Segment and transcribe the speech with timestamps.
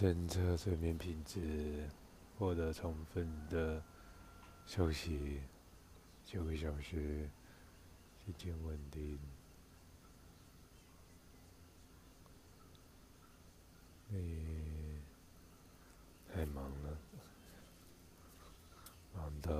[0.00, 1.86] 侦测睡眠品质，
[2.38, 3.84] 获得充分的
[4.64, 5.42] 休息，
[6.24, 7.28] 九个小时，
[8.24, 9.18] 心情稳定。
[14.08, 15.02] 你
[16.32, 16.98] 太忙了，
[19.14, 19.52] 忙到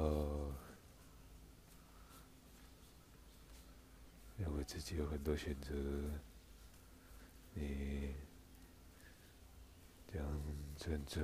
[4.39, 5.75] 认为自己有很多选择，
[7.53, 8.15] 你
[10.13, 10.21] 将
[10.77, 11.21] 专注，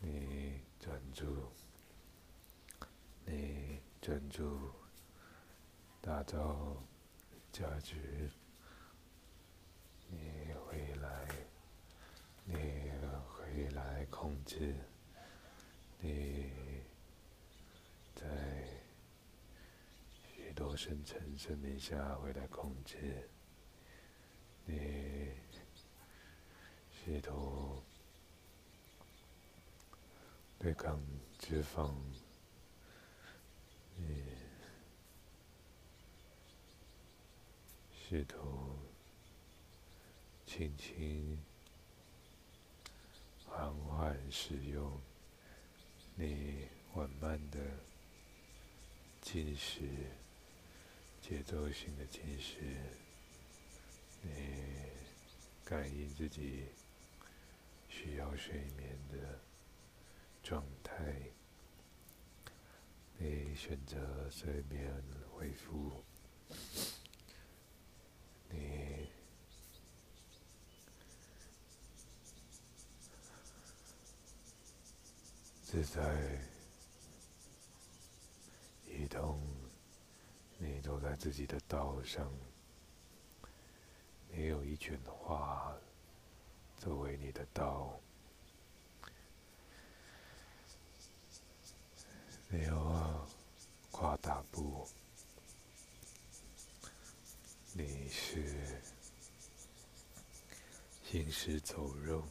[0.00, 1.52] 你专注，
[3.24, 4.72] 你专注，
[6.00, 6.76] 打造
[7.52, 8.28] 价值。
[10.08, 11.28] 你回来，
[12.44, 14.74] 你回来控制，
[16.00, 16.50] 你
[18.14, 18.26] 在
[20.12, 23.28] 许多深层生命下回来控制，
[24.66, 25.32] 你
[27.04, 27.82] 试图
[30.58, 30.98] 对抗
[31.38, 31.92] 脂肪，
[33.96, 34.24] 你
[38.08, 38.78] 试图。
[40.46, 41.36] 轻轻、
[43.44, 45.00] 缓缓使用
[46.14, 47.58] 你缓慢的
[49.20, 49.80] 进食，
[51.20, 52.60] 节奏性的进食，
[54.22, 54.30] 你
[55.64, 56.66] 感应自己
[57.96, 59.40] 需要睡眠的
[60.42, 61.30] 状态，
[63.16, 64.92] 你选择睡眠
[65.30, 66.02] 恢复，
[68.50, 69.08] 你。
[75.62, 76.40] 自在
[78.88, 79.40] 移动，
[80.58, 82.28] 你走在自己的道上，
[84.30, 85.76] 没有一卷花
[86.78, 87.98] 作为你的道，
[92.48, 93.26] 没有
[93.90, 94.86] 跨大步，
[97.72, 98.82] 你是
[101.02, 102.22] 行尸走肉，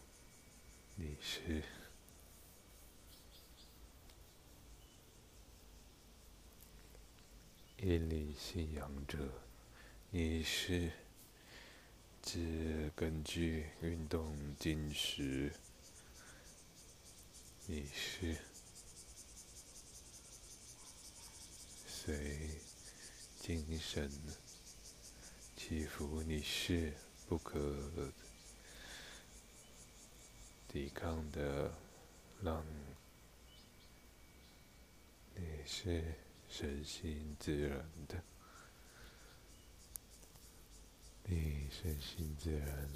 [0.96, 1.64] 你是。
[7.78, 9.18] 引领信仰者，
[10.10, 10.92] 你是。
[12.24, 15.52] 只根据运动进食，
[17.68, 18.36] 你是
[21.86, 22.50] 随
[23.40, 24.10] 精神
[25.56, 26.94] 起伏，你是
[27.28, 27.60] 不可
[30.68, 31.72] 抵抗的
[32.42, 32.66] 浪，
[35.36, 36.04] 你是。
[36.50, 38.24] 身心自然的，
[41.26, 42.90] 你身心自然，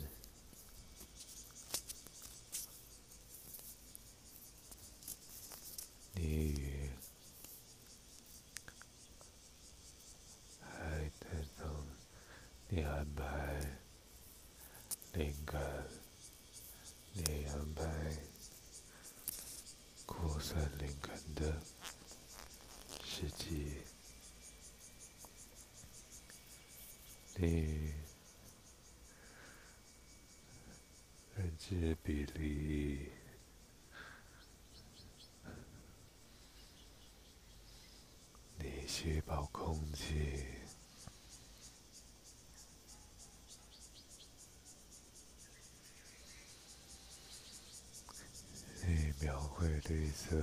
[6.14, 6.90] 你
[10.62, 11.28] 还带
[11.58, 11.88] 动
[12.68, 13.60] 你安排
[15.14, 15.60] 灵感，
[17.14, 17.84] 你安排
[20.06, 21.62] 扩散灵感的。
[23.20, 23.74] 自己，
[27.36, 27.92] 你
[31.70, 33.10] 认知比例，
[38.58, 40.46] 你吸饱空气，
[48.86, 50.38] 你描绘绿色。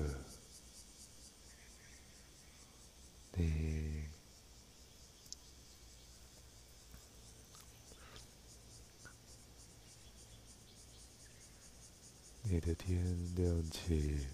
[12.64, 12.96] 的天
[13.34, 14.26] 亮起，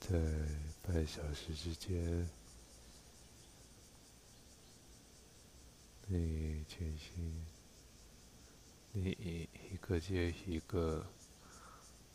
[0.00, 0.18] 在
[0.82, 2.26] 半小时之间，
[6.06, 7.44] 你前行，
[8.92, 9.10] 你
[9.70, 11.06] 一个接一个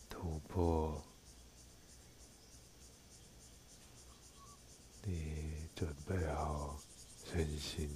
[0.09, 0.99] 突破。
[5.03, 6.79] 你准备好
[7.23, 7.87] 身心，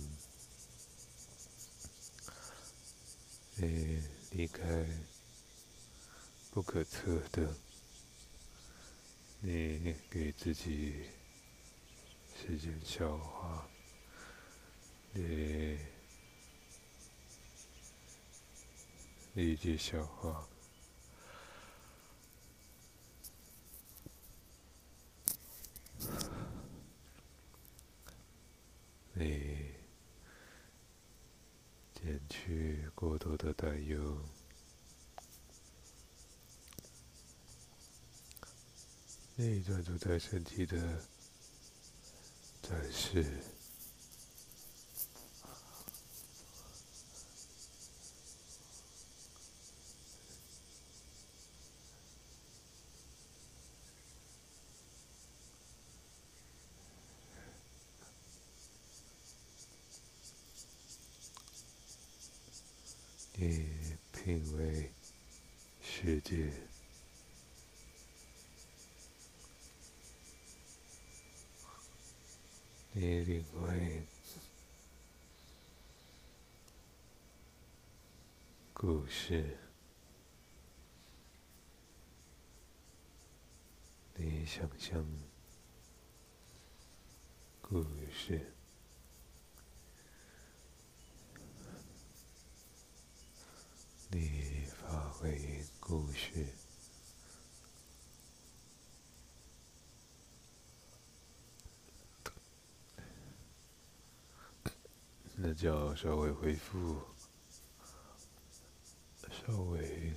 [3.63, 4.62] 你离开
[6.51, 7.56] 不可测的，
[9.39, 11.06] 你给自己
[12.36, 13.65] 时间消化，
[15.13, 15.80] 你
[19.33, 20.45] 理解消化。
[29.13, 29.62] 你
[32.06, 34.18] 免去过多的担忧。
[39.38, 40.78] 内专注在身体的
[42.62, 43.26] 展示。
[63.36, 63.66] 你
[64.14, 64.92] 品味
[65.82, 66.52] 世界，
[72.94, 74.08] 你领会
[78.74, 79.58] 故事，
[84.16, 85.06] 你想象
[87.62, 88.50] 故事。
[94.10, 96.47] 你发挥故事，
[105.35, 107.01] 那叫稍微恢复，
[109.30, 110.13] 稍微。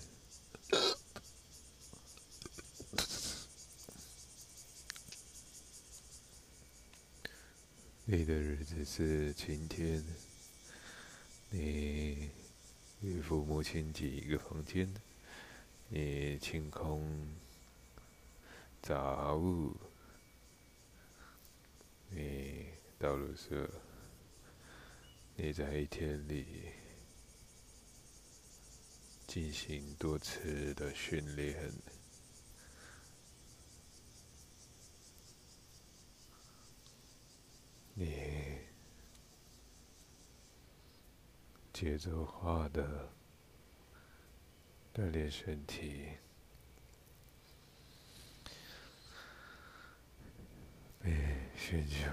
[8.05, 10.05] 你的日子是晴天，
[11.51, 12.31] 你。
[13.03, 14.93] 与父母亲挤一个房间，
[15.89, 17.03] 你清空
[18.83, 19.75] 杂物，
[22.11, 22.67] 你
[22.99, 23.69] 倒垃圾，
[25.37, 26.73] 你在一天里
[29.27, 31.73] 进行多次的训练，
[37.95, 38.57] 你。
[41.73, 43.13] 节奏化的
[44.97, 46.09] 锻炼身体，
[51.03, 51.15] 并
[51.55, 52.11] 寻求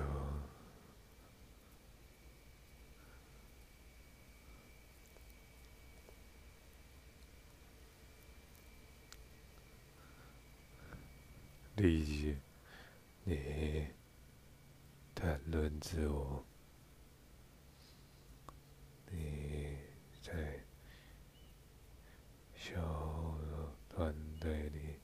[11.78, 12.36] 理解
[13.24, 13.88] 你
[15.16, 16.46] 谈论自我。
[19.10, 19.78] 你
[20.22, 20.60] 在
[22.74, 23.38] 小
[23.88, 24.96] 团队里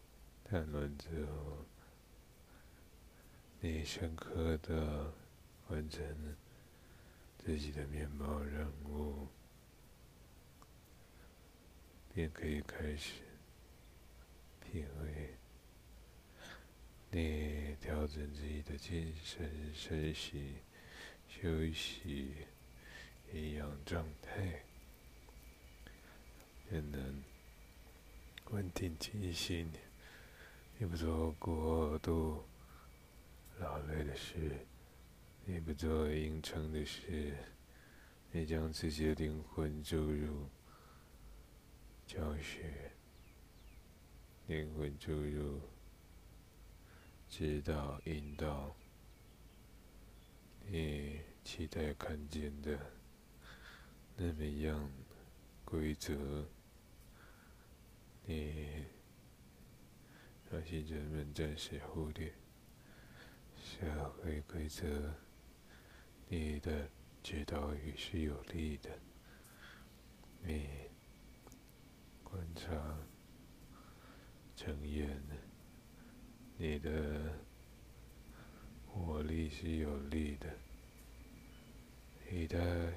[0.43, 1.63] 谈论之后，
[3.59, 5.13] 你深刻的
[5.67, 6.03] 完成
[7.37, 9.27] 自己的面包任务，
[12.11, 13.21] 便可以开始
[14.59, 15.35] 品味
[17.11, 20.55] 你调整自己的精神、身息、
[21.27, 22.47] 休息。
[23.31, 24.63] 一样状态，
[26.71, 27.23] 也能
[28.51, 29.71] 稳定静心，
[30.79, 32.43] 也不做过度
[33.59, 34.65] 劳累的事，
[35.45, 37.35] 你不做阴沉的事，
[38.31, 40.47] 你将自己的灵魂注入
[42.07, 42.91] 教学，
[44.47, 45.61] 灵魂注入
[47.29, 48.75] 指导引导，
[50.65, 52.79] 你期待看见的。
[54.17, 54.91] 那么样
[55.63, 56.45] 规则，
[58.29, 58.85] 你
[60.51, 62.31] 那些人们暂时忽略。
[63.57, 63.87] 社
[64.21, 64.85] 会规则，
[66.27, 66.87] 你的
[67.23, 68.91] 指导语是有利的。
[70.43, 70.69] 你
[72.23, 72.69] 观察、
[74.55, 75.19] 成员，
[76.55, 77.33] 你的
[78.85, 80.55] 活力是有利的。
[82.29, 82.93] 你的。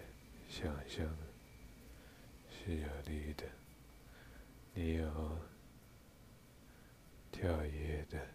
[0.50, 1.06] 想象
[2.50, 3.46] 是有力的，
[4.74, 5.38] 你有
[7.30, 8.26] 跳跃的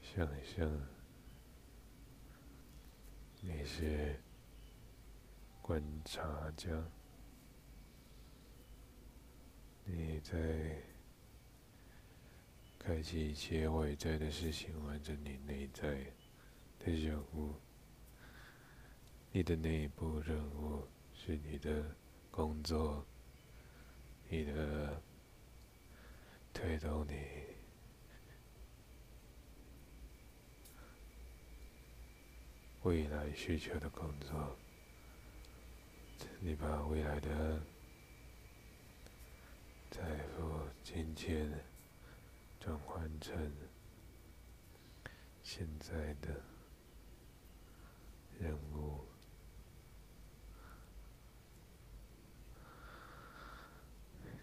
[0.00, 0.66] 想象，
[3.42, 4.18] 你是
[5.60, 6.70] 观察家，
[9.84, 10.82] 你在
[12.78, 16.10] 开启一切外在的事情，完成你内在
[16.78, 17.54] 的任务。
[19.30, 21.94] 你的内部任务是你的
[22.30, 23.04] 工作，
[24.30, 25.02] 你的
[26.52, 27.14] 推动你
[32.82, 34.56] 未来需求的工作。
[36.40, 37.60] 你把未来的
[39.90, 41.50] 财富、金钱
[42.60, 43.34] 转换成
[45.42, 46.28] 现在的
[48.38, 49.07] 任务。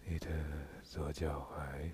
[0.08, 0.28] 你的
[0.84, 1.90] 左脚踝，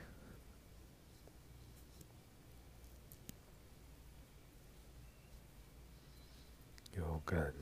[6.92, 7.54] 有感。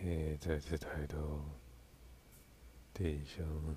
[0.00, 1.44] 你再次抬头，
[2.94, 3.76] 低声，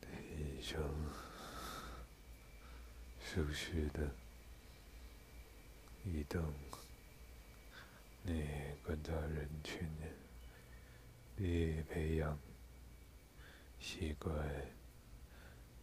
[0.00, 0.82] 低声，
[3.20, 4.10] 舒适的
[6.04, 6.52] 移动。
[8.26, 8.48] 你
[8.82, 9.86] 观察人群，
[11.36, 12.38] 你培养
[13.78, 14.34] 习惯，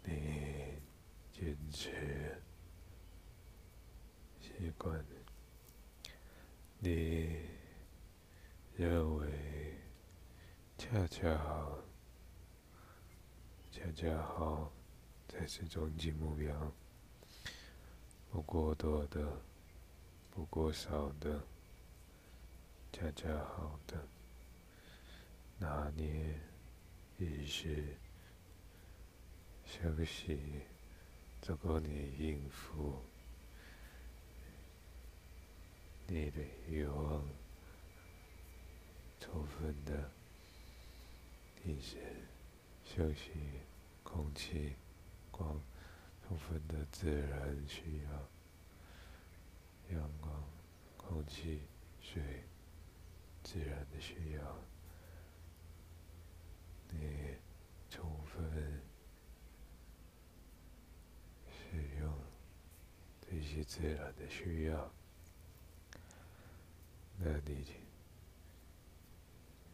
[0.04, 0.74] 你
[1.32, 2.42] 坚持
[4.40, 5.06] 习惯。
[6.80, 7.38] 你
[8.76, 9.76] 认为
[10.80, 11.78] 恰恰好，
[13.72, 14.74] 恰恰好
[15.28, 16.72] 才是终极目标，
[18.32, 19.32] 不过多的，
[20.32, 21.40] 不过少的，
[22.92, 24.08] 恰恰好的。
[25.58, 26.40] 拿捏
[27.18, 27.96] 意识
[29.64, 30.40] 休息，
[31.42, 33.00] 足够你应付。
[36.08, 37.24] 你的欲望
[39.20, 40.12] 充分的
[41.64, 41.98] 意识、
[42.84, 43.32] 休息、
[44.04, 44.76] 空气、
[45.30, 45.62] 光，
[46.28, 50.44] 充分的自然需要，阳光、
[50.98, 51.62] 空气、
[52.02, 52.44] 水，
[53.44, 54.56] 自然的需要，
[56.90, 57.36] 你
[57.90, 58.82] 充分
[61.50, 62.14] 使用
[63.20, 64.92] 这些自然的需要。
[67.24, 67.66] 那你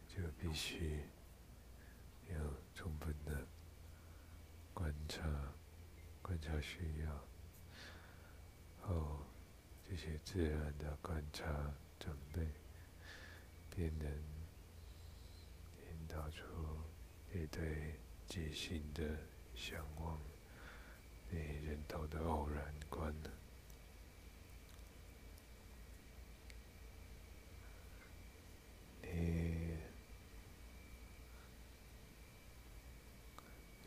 [0.07, 1.01] 就必须
[2.29, 2.35] 要
[2.75, 3.47] 充分的
[4.73, 5.23] 观察，
[6.21, 7.25] 观察需要
[8.81, 9.19] 后，
[9.87, 11.45] 这些自然的观察
[11.97, 12.45] 准备，
[13.77, 16.43] 便能引导出
[17.31, 17.93] 你对
[18.25, 19.03] 即兴的
[19.53, 20.19] 向往，
[21.29, 23.13] 你人头的偶然观。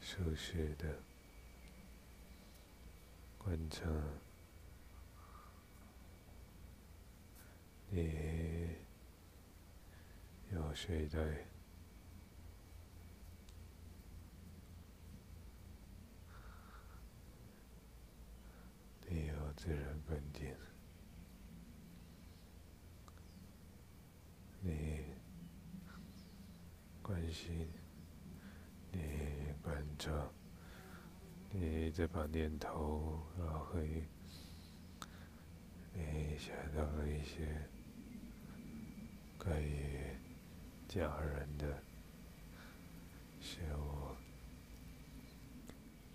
[0.01, 0.87] 舒适的
[3.39, 3.89] 观察，
[7.89, 8.70] 你
[10.53, 11.19] 有睡在
[19.09, 20.57] 你有自然观点，
[24.61, 25.05] 你
[27.03, 27.69] 关心。
[30.01, 30.33] 着，
[31.51, 34.09] 你这把念头拉回，
[35.93, 37.69] 你想到了一些
[39.37, 40.10] 可以
[40.91, 41.83] 家人的。
[43.41, 44.17] 是我，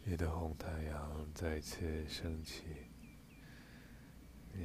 [0.03, 2.65] 你的红太阳再次升起，
[4.51, 4.60] 你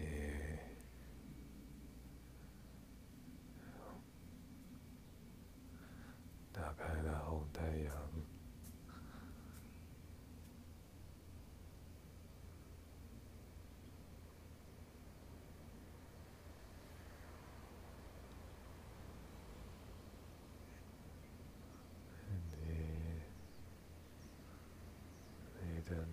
[6.52, 7.94] 打开了红太阳。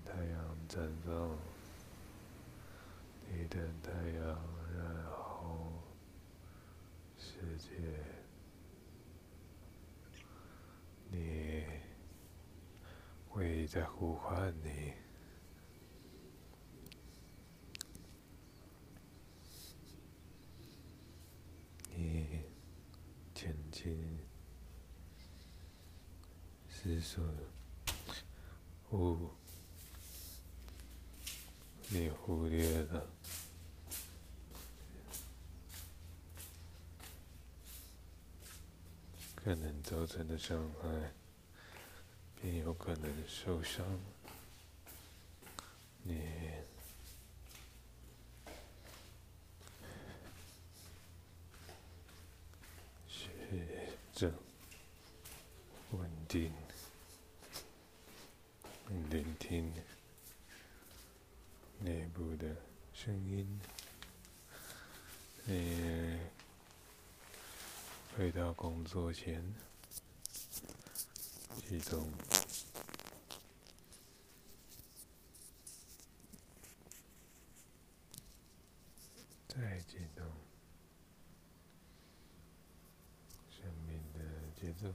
[0.03, 1.37] 太阳绽放，
[3.31, 4.37] 你的太阳
[4.75, 5.71] 染红
[7.17, 7.69] 世界，
[11.09, 11.63] 你
[13.29, 14.93] 会在呼唤你，
[21.95, 22.41] 你
[23.33, 24.19] 前进
[26.67, 27.23] 思索
[28.91, 29.36] 五。
[31.89, 33.07] 你忽略了
[39.35, 41.13] 可能造成的伤害，
[42.41, 43.85] 便有可能受伤。
[46.03, 46.21] 你
[53.07, 53.29] 学
[54.13, 54.33] 着
[55.91, 56.51] 稳定，
[59.09, 59.73] 聆听。
[61.79, 62.55] 内部的
[62.91, 63.59] 声音
[65.45, 66.17] 你
[68.15, 69.43] 回到工作前
[71.55, 72.11] 激动
[79.47, 80.25] 再激动
[83.49, 84.19] 生命的
[84.59, 84.91] 节奏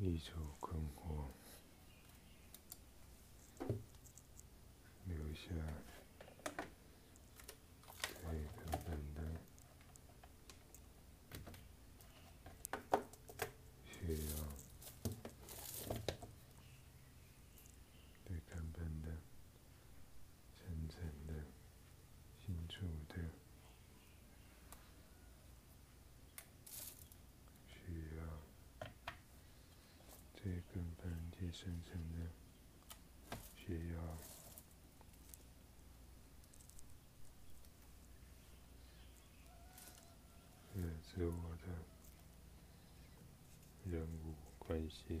[0.00, 1.24] 你就困惑
[31.38, 34.00] 去深成的需要，
[40.74, 41.68] 是自我的
[43.84, 45.20] 人物关系。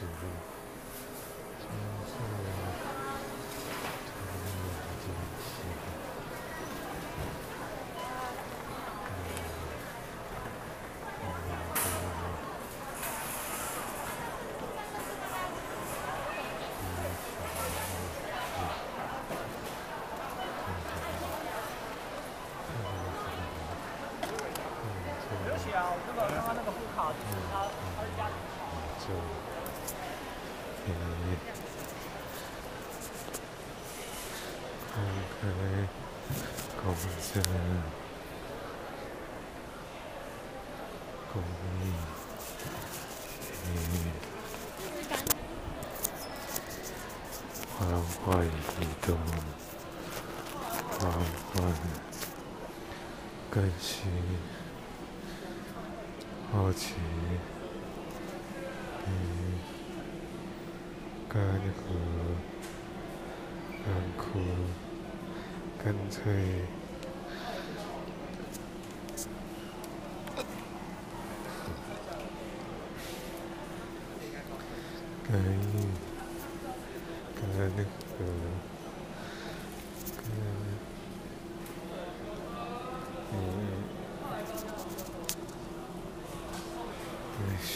[0.00, 0.49] TV.
[35.42, 35.46] 这
[41.32, 41.40] 公
[41.80, 41.84] 益，
[47.78, 47.88] 缓
[48.22, 48.48] 缓移
[49.00, 49.16] 动，
[50.90, 51.72] 缓缓
[53.48, 54.12] 更新，
[56.52, 56.92] 好奇，
[61.30, 61.88] 干涸，
[63.86, 63.86] 干
[64.18, 64.22] 枯，
[65.82, 66.20] 干脆。
[75.32, 75.38] 哎以，
[77.36, 77.38] 可
[77.76, 77.86] 那个，
[80.16, 80.24] 可，
[83.32, 83.34] 嗯，
[87.38, 87.72] 没事，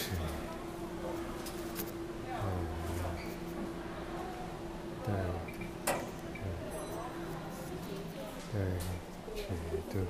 [2.33, 2.37] 好，
[5.07, 5.09] 对，
[8.53, 8.57] 对，对，
[9.89, 10.03] 觉得。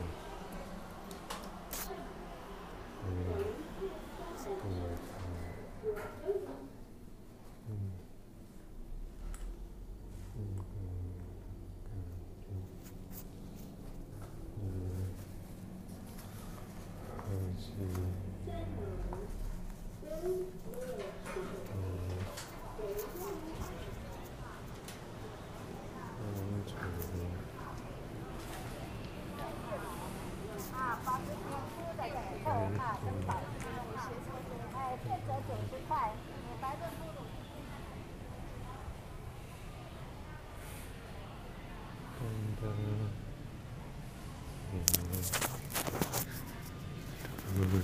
[47.74, 47.80] 的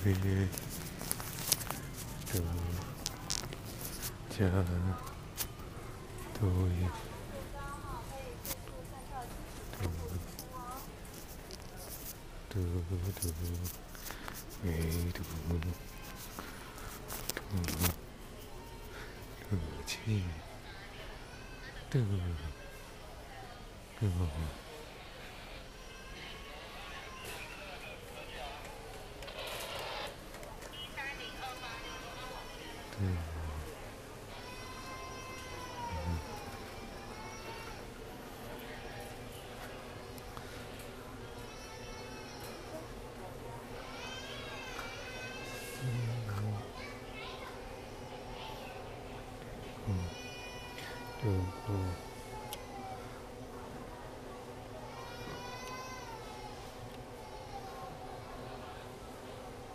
[4.31, 4.37] 家
[6.35, 6.83] 都有，
[12.49, 13.23] 嘟嘟嘟，
[14.63, 14.67] 没
[15.13, 15.63] 嘟嘟，
[19.51, 19.53] 嘟
[19.87, 19.95] 气，
[21.91, 21.95] 嘟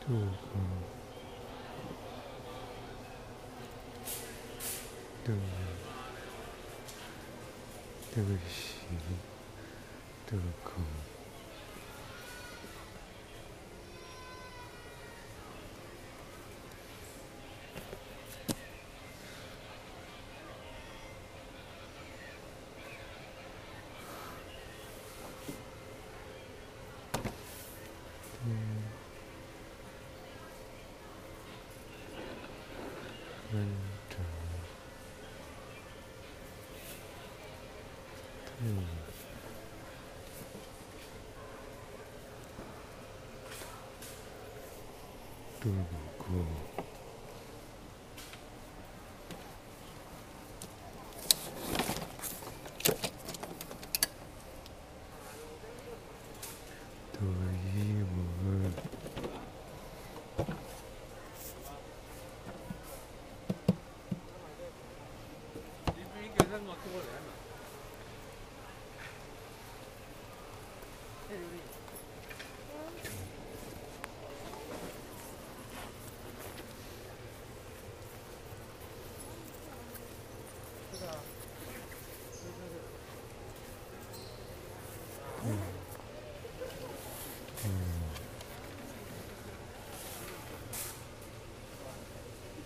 [0.08, 0.14] 嘟。
[0.14, 0.58] 嗯嗯，
[5.26, 5.36] 对，
[8.14, 8.40] 对不起，
[10.30, 11.05] 对不起。
[45.62, 45.70] 度
[46.18, 46.75] 过。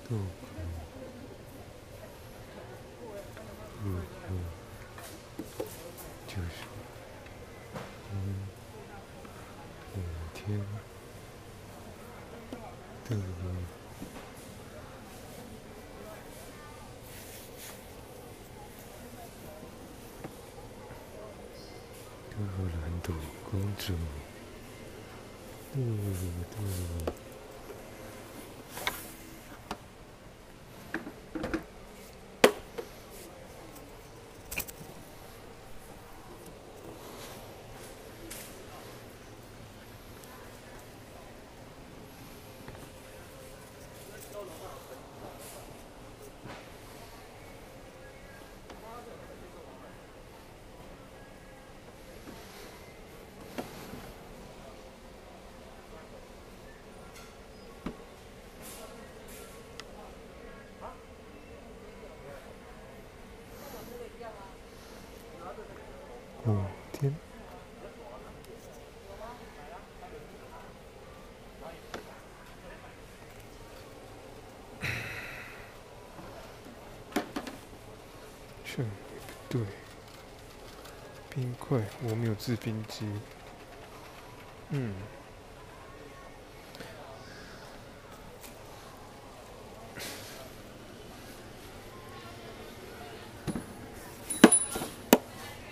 [0.10, 0.24] 度过，
[3.84, 3.86] 度
[4.28, 5.64] 过，
[6.26, 6.48] 就是
[8.12, 8.16] 嗯，
[9.94, 9.98] 每
[10.34, 10.40] 天
[13.08, 13.54] 度过，
[22.32, 23.14] 度过蓝度
[23.52, 23.94] 公主，
[25.72, 25.78] 度
[26.50, 26.58] 度。
[66.46, 66.50] 五
[66.94, 67.14] 天，
[78.64, 78.90] 这不
[79.50, 79.62] 对，
[81.40, 83.06] 冰块，我没有制冰机。
[84.72, 84.94] 嗯。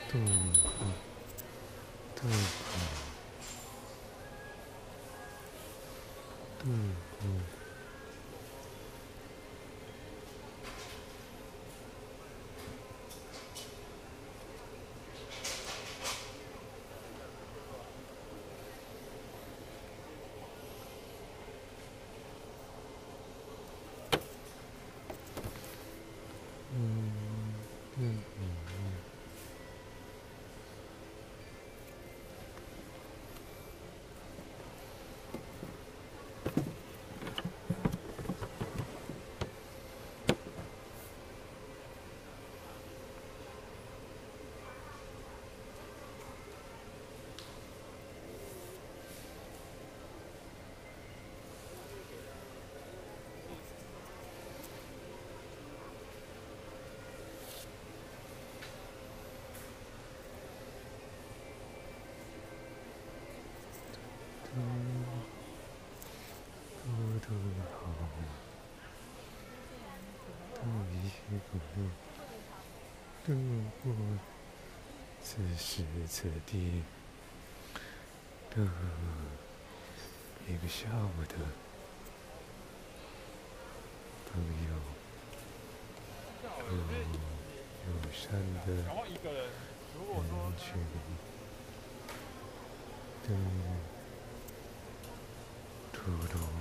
[0.10, 0.17] 都
[0.63, 0.86] 好，
[2.15, 2.30] 都
[70.89, 71.39] 一
[71.75, 71.89] 路
[73.28, 73.34] 度
[73.84, 73.92] 过
[75.22, 76.82] 此时此地
[78.50, 78.66] 的
[80.48, 81.36] 一个下午的
[84.32, 84.72] 朋友，
[86.70, 88.32] 友善
[88.66, 88.80] 的人
[90.58, 90.66] 群，
[93.24, 93.28] 的
[95.92, 96.00] 土
[96.32, 96.57] 豆。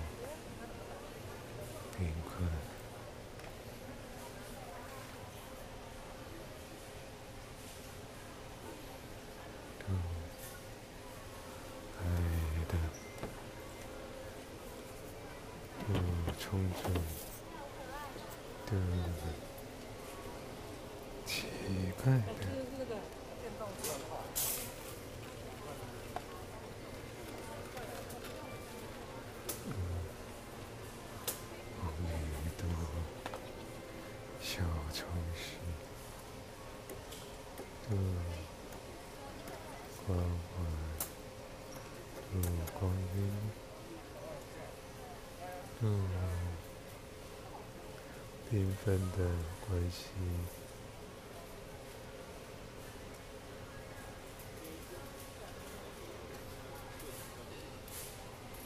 [48.50, 49.24] 缤纷的
[49.68, 50.06] 关系，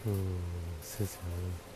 [0.04, 0.38] 嗯，
[0.82, 1.69] 是什么？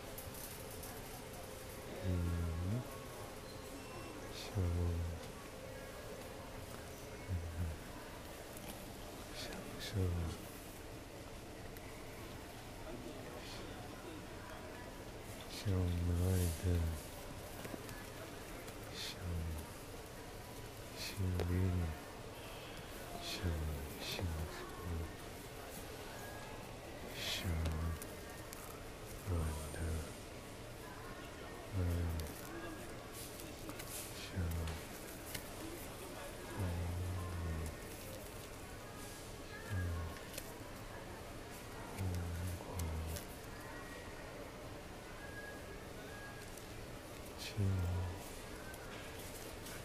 [47.45, 47.51] 去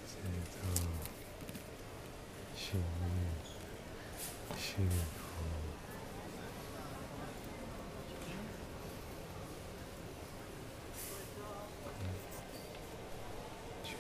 [0.08, 0.16] 制
[0.50, 0.56] 造
[2.56, 2.82] 幸运、
[4.58, 4.96] 幸福，
[13.84, 13.92] 去。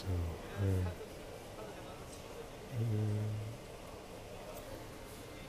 [0.00, 0.12] 享受
[0.56, 0.64] 二
[2.78, 2.80] 一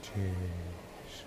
[0.02, 0.08] 去
[1.08, 1.24] 世，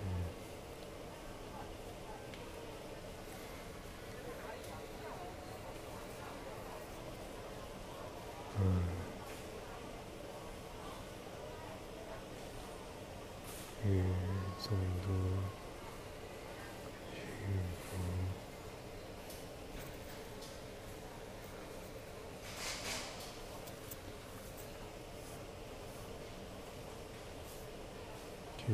[8.58, 8.62] 二
[13.86, 13.88] 与
[14.62, 14.70] 众
[15.02, 15.10] 多
[17.12, 17.18] 幸
[17.82, 17.92] 福。
[28.66, 28.72] 去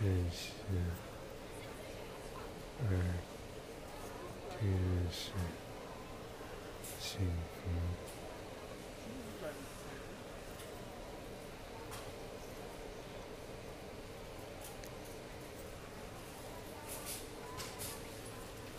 [0.00, 0.62] 认识，
[2.80, 2.88] 二
[4.50, 5.32] 去认识
[6.98, 7.60] 幸福，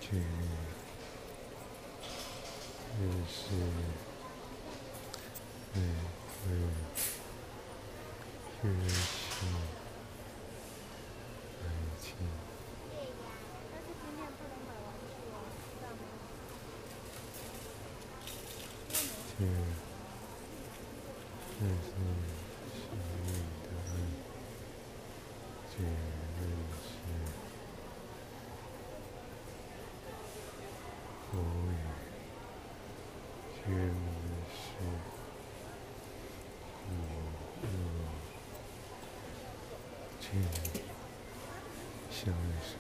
[0.01, 0.05] 去
[2.99, 3.37] 认识，
[5.75, 5.77] 嗯
[6.47, 6.49] 嗯。
[8.61, 8.91] 去认识
[11.63, 11.65] 爱
[12.01, 12.07] 情，
[13.71, 15.33] 但是今天不能买玩具哦，
[15.63, 16.03] 知道吗？
[19.31, 19.47] 去
[21.61, 21.87] 认识
[22.75, 22.77] 幸
[23.23, 23.31] 运
[23.63, 23.89] 的爱，
[25.71, 26.43] 去认
[26.83, 26.91] 识
[31.31, 31.71] 佛语，
[33.55, 33.79] 去认
[34.51, 34.59] 识
[36.89, 37.63] 我我。
[40.31, 40.37] 去
[42.11, 42.71] 享受，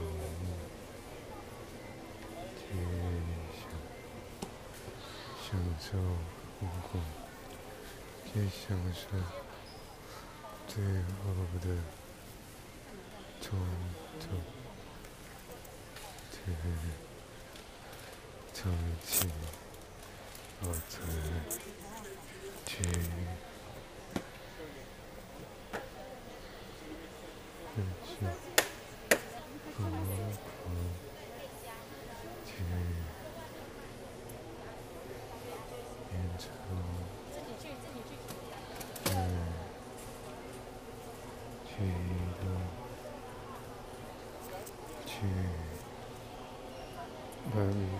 [0.00, 0.02] 嗯，
[2.56, 2.60] 去
[3.52, 3.60] 享
[5.44, 5.48] 享
[5.80, 5.86] 受
[6.58, 6.92] 风光，
[8.24, 9.00] 去享受
[10.66, 11.24] 最后
[11.62, 11.64] 的
[13.40, 13.44] 冲
[14.18, 14.24] 冲，
[16.32, 16.34] 去
[18.52, 18.58] 唱
[19.06, 19.08] 起
[20.62, 20.94] 我曾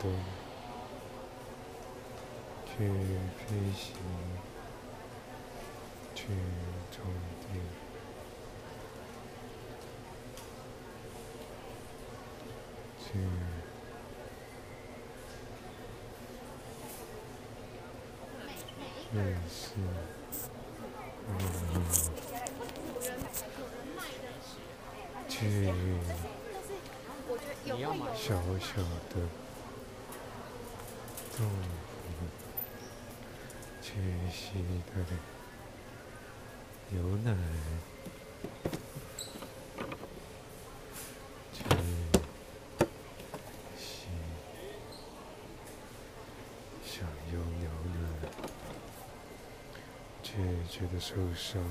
[0.07, 0.13] 搬动，
[2.65, 2.73] 去
[3.37, 3.85] 飞行，
[6.15, 6.25] 去
[6.93, 6.97] 充
[7.41, 7.51] 电。
[12.99, 13.19] 去
[19.15, 19.59] 认识，
[21.29, 21.35] 嗯，
[25.29, 25.35] 去
[28.15, 29.15] 小小的
[31.37, 31.49] 动物，
[33.83, 33.93] 去
[34.33, 35.07] 吸它的
[36.89, 37.37] 牛奶，
[41.53, 41.63] 去
[43.77, 44.07] 吸
[46.83, 47.95] 享用牛奶，
[50.23, 50.33] 却
[50.71, 51.63] 觉得受伤，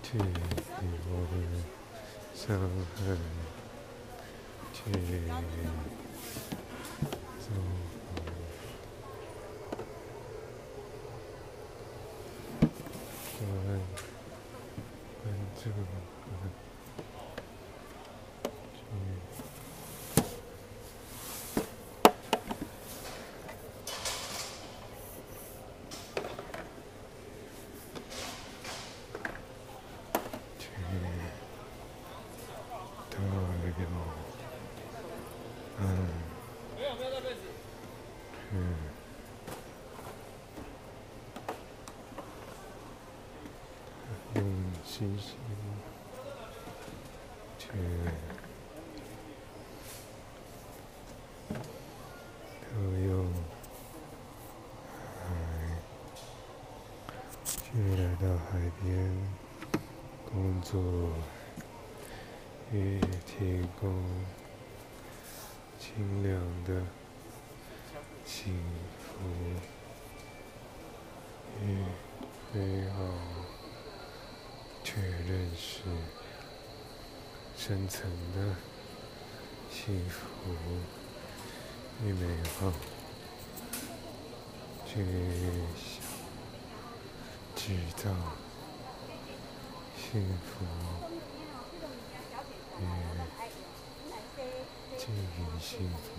[0.00, 0.24] 去给
[1.08, 1.34] 我们
[2.36, 2.46] 伤
[3.04, 3.18] 害，
[4.72, 4.84] 去
[5.26, 5.42] 造福。
[13.40, 13.42] 关
[15.22, 15.56] 关注，
[30.58, 30.60] 去去
[33.30, 33.78] 到那个，
[35.80, 35.82] 嗯，
[38.52, 38.74] 嗯，
[44.34, 44.44] 用
[44.84, 45.36] 信心
[47.58, 47.68] 去
[52.70, 53.32] 都用，
[57.46, 57.62] 去
[57.96, 58.84] 来到海边。
[60.34, 60.82] 公作
[62.72, 64.04] 与提供
[65.78, 66.82] 清凉的
[68.44, 68.52] 幸
[68.98, 69.24] 福
[71.62, 71.64] 与
[72.52, 72.98] 美好，
[74.84, 75.80] 确认是
[77.56, 78.02] 深层
[78.36, 78.54] 的
[79.70, 80.20] 幸福
[82.04, 82.70] 与美好，
[84.84, 85.02] 去
[85.74, 86.04] 想
[87.56, 88.10] 制造
[89.96, 90.66] 幸福
[92.78, 92.82] 与
[94.98, 96.12] 经营幸福，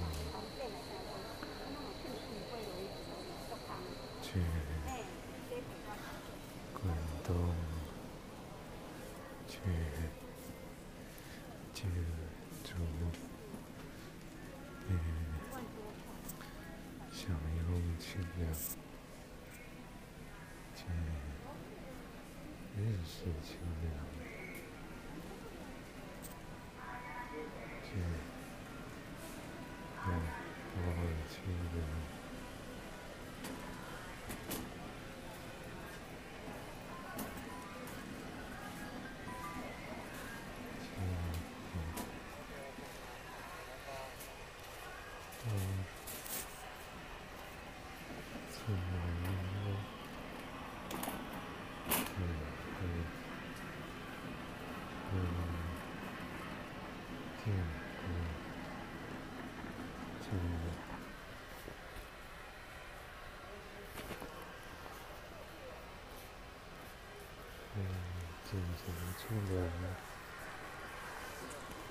[68.56, 68.82] 尽情
[69.18, 69.54] 清凉，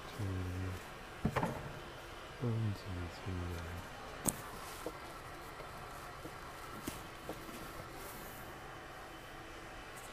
[0.08, 0.12] 去
[2.40, 2.42] 风
[2.72, 2.80] 景
[3.12, 3.16] 清
[3.50, 3.54] 凉。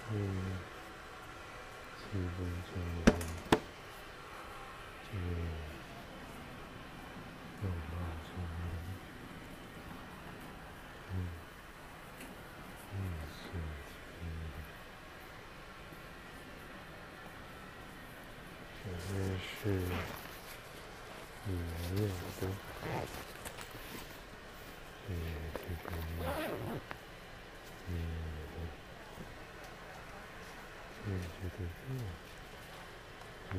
[0.09, 0.13] 去
[1.97, 2.37] 气氛
[2.67, 2.71] 中
[3.05, 3.07] 人，
[19.12, 19.20] 这是
[21.45, 21.51] 里
[21.93, 22.12] 面的，
[25.05, 25.07] 是
[25.53, 25.70] 这个
[27.88, 27.89] 嗯。
[31.03, 31.59] 是觉得
[31.89, 31.91] 热，
[33.49, 33.51] 是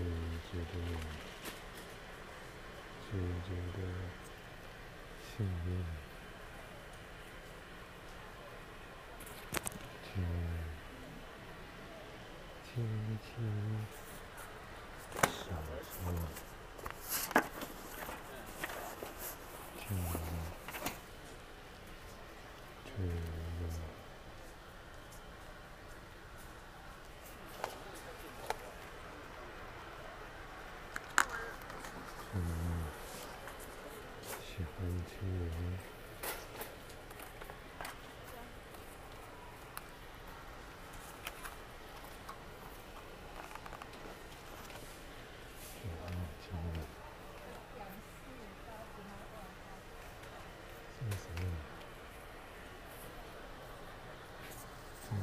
[0.49, 0.81] 觉得冷，
[3.03, 3.05] 是
[3.43, 3.77] 觉得
[5.27, 5.29] 幸
[5.67, 5.69] 运，
[10.05, 10.07] 去
[12.65, 12.71] 轻
[13.21, 13.23] 轻
[15.15, 15.21] 享
[15.83, 15.85] 受，
[19.79, 19.81] 去
[22.85, 23.05] 去了。
[32.35, 32.39] 嗯，
[34.41, 34.73] 喜欢
[35.07, 35.41] 清凉，
[45.61, 45.63] 喜
[46.01, 46.03] 欢
[46.41, 46.43] 清
[46.73, 46.75] 凉，
[50.99, 51.39] 是什么？
[55.13, 55.15] 嗯，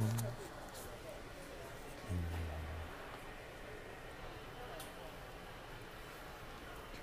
[0.00, 0.02] 嗯。
[6.92, 6.98] 去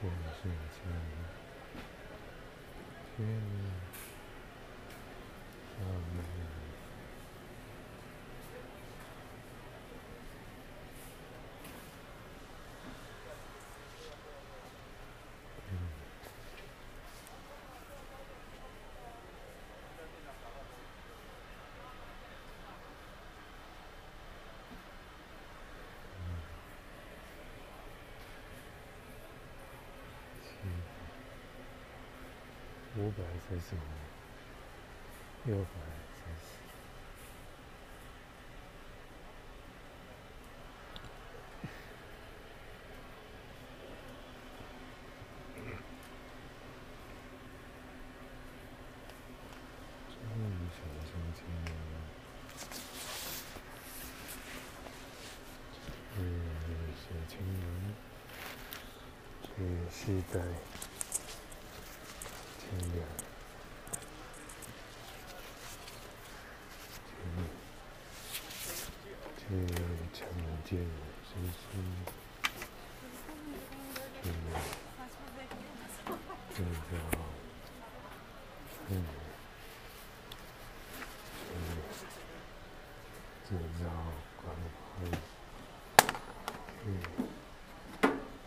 [0.00, 0.02] 认
[0.32, 0.48] 识清
[0.86, 0.88] 凉，
[3.16, 3.18] 去
[5.76, 6.16] 让我们
[32.95, 32.95] 嗯。
[33.06, 33.78] 五百三十五，
[35.44, 36.05] 六百三十。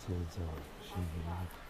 [0.09, 0.41] 游走
[0.81, 1.68] 是娱乐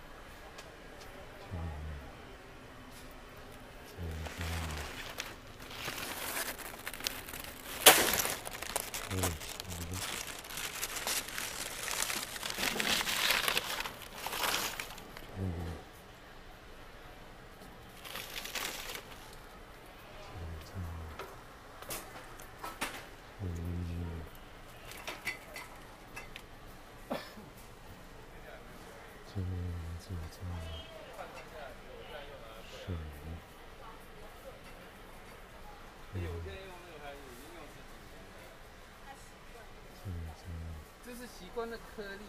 [41.59, 42.23] 关那颗粒，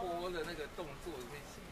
[0.00, 1.71] 剥的那个动作，那些。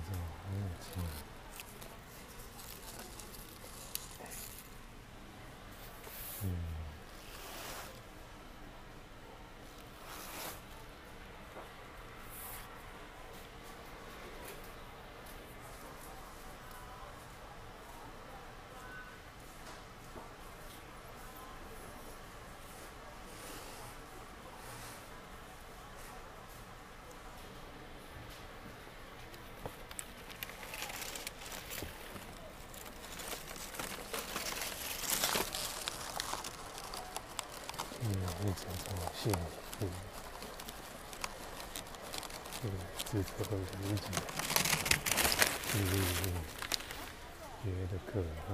[0.00, 0.18] 그래 서,
[0.50, 1.29] 이, 지.
[38.60, 39.22] 这种幸
[39.78, 39.88] 福，
[42.60, 42.62] 是
[43.10, 43.12] 只
[43.44, 44.04] 会理解，
[47.64, 48.50] 觉得可爱。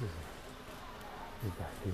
[0.00, 0.06] 四，
[1.46, 1.92] 一百六。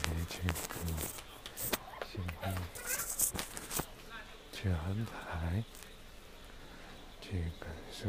[0.00, 0.36] 去听，
[2.10, 2.12] 先，
[4.52, 5.62] 去安排，
[7.20, 7.24] 去
[7.60, 8.00] 感受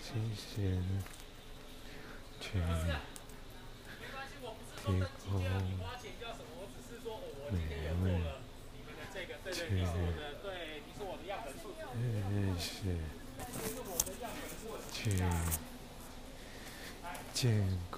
[0.00, 0.82] 新鲜，
[2.40, 2.44] 去
[4.76, 4.84] 提
[5.28, 5.30] 供
[7.52, 7.54] 美
[8.02, 8.04] 味，
[9.52, 9.58] 去
[12.00, 12.68] 认识，
[14.92, 14.98] 去
[17.32, 17.89] 见。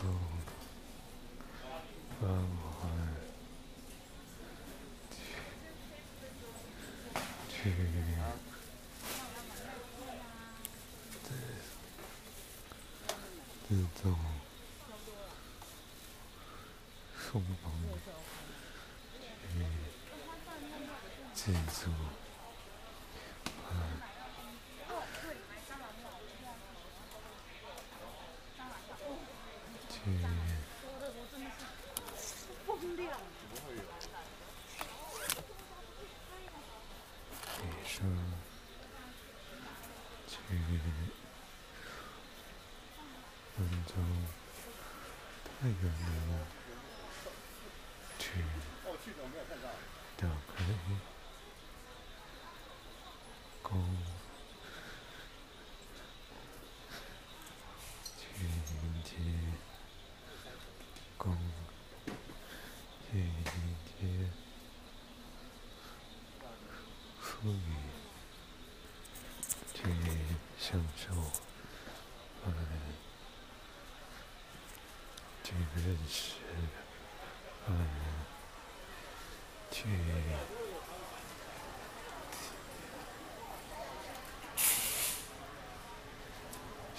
[45.62, 46.44] 太远了，
[48.18, 48.42] 去，
[50.16, 51.11] 打可以。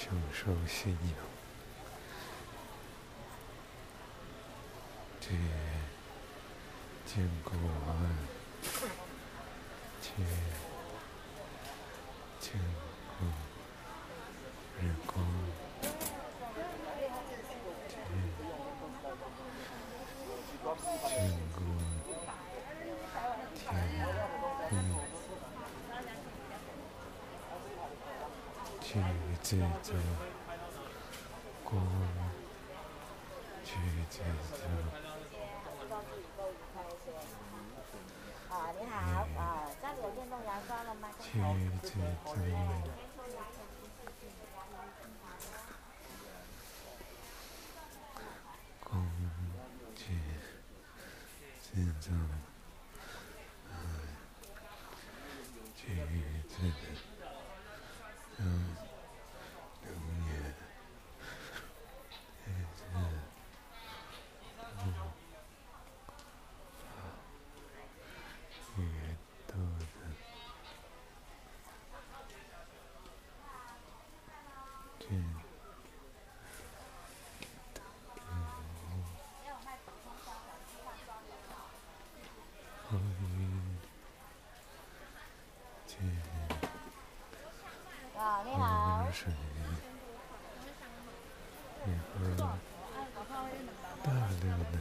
[0.04, 1.16] 享受信仰，
[5.22, 5.38] 这也
[7.06, 7.54] 见过。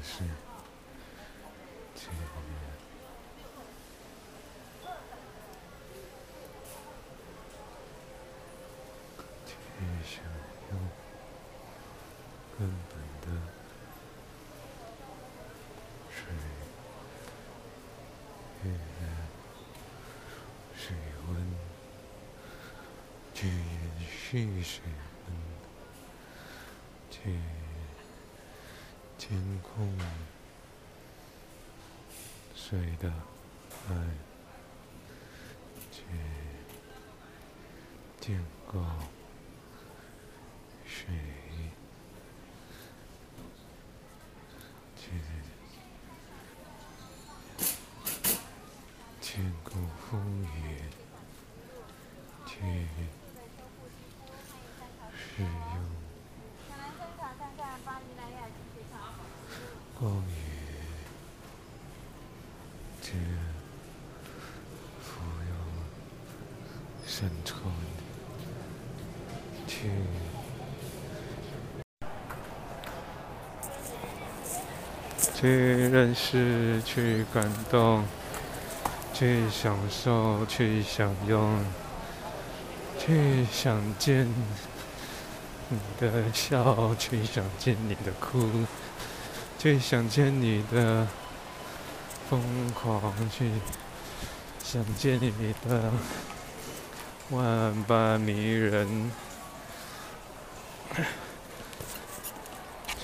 [0.03, 0.25] 是，
[1.95, 2.11] 这，
[24.63, 25.12] 水。
[29.73, 29.89] 监控
[32.55, 33.09] 水的
[33.91, 33.95] 哎，
[69.67, 69.91] 去
[75.35, 78.05] 去认识，去感动，
[79.13, 81.65] 去享受，去享用，
[82.99, 84.29] 去想见
[85.69, 88.49] 你的笑，去想见你的哭。
[89.59, 91.07] 去想见你的
[92.29, 92.41] 疯
[92.75, 93.49] 狂，去
[94.59, 95.93] 想见你的
[97.33, 99.11] 万般迷人，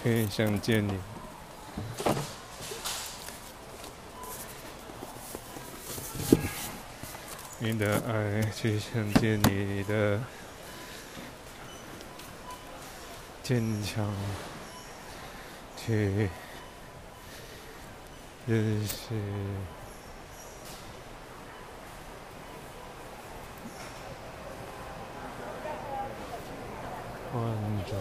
[0.03, 0.93] 却想见你。
[7.59, 10.21] 你的爱，去想见你的
[13.43, 14.13] 坚强，
[15.75, 16.29] 去
[18.47, 18.95] 认识
[27.39, 27.47] 观
[27.87, 27.93] 众，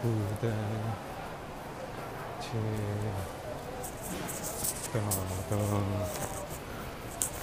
[0.00, 0.08] 不
[0.40, 0.44] 但
[2.40, 2.44] 去
[4.90, 4.94] 感
[5.50, 5.52] 动，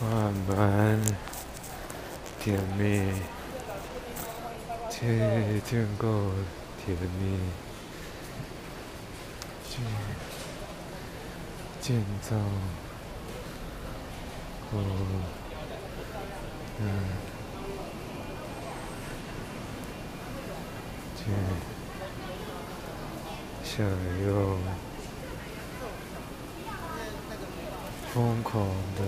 [0.02, 0.10] 万
[0.48, 0.50] 般
[2.40, 2.82] 甜蜜，
[4.90, 4.98] 去
[5.64, 6.08] 建构
[6.84, 7.38] 甜蜜。
[9.70, 9.76] 去
[11.80, 12.36] 建造
[14.72, 14.80] 和
[16.80, 16.84] 嗯，
[23.64, 23.86] 去享
[24.26, 24.28] 用
[28.14, 28.66] 疯狂
[28.96, 29.02] 的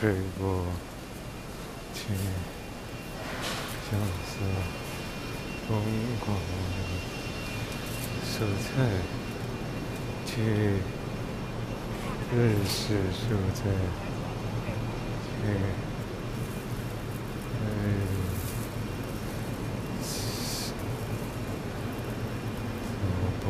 [0.00, 0.64] 水果，
[1.94, 2.00] 去
[3.90, 4.32] 享受
[5.68, 5.70] 疯
[6.20, 6.40] 狂的
[8.24, 8.66] 蔬菜。
[10.30, 10.34] 去
[12.30, 12.36] 认
[12.68, 13.20] 识蔬
[13.54, 13.60] 菜，
[15.42, 15.44] 去
[17.60, 17.66] 嗯，
[23.02, 23.08] 萝
[23.40, 23.44] 卜，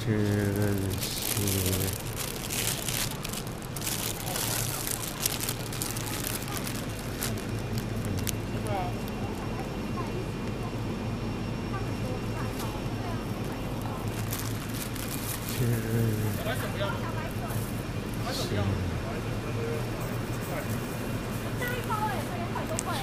[0.00, 0.60] 去认
[1.00, 1.04] 识。
[15.58, 15.60] 去
[18.32, 18.38] 是
[22.92, 22.98] 去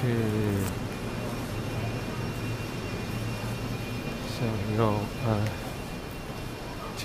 [4.30, 4.36] 享
[4.76, 4.80] 用
[5.26, 5.26] 爱，
[6.96, 7.00] 去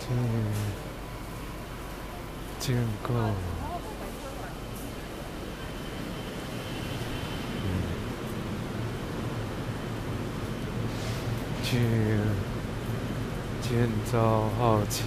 [0.00, 0.04] 去
[2.60, 2.64] 建
[3.02, 3.08] 构。
[11.64, 11.72] 去
[14.04, 15.04] 建造好奇，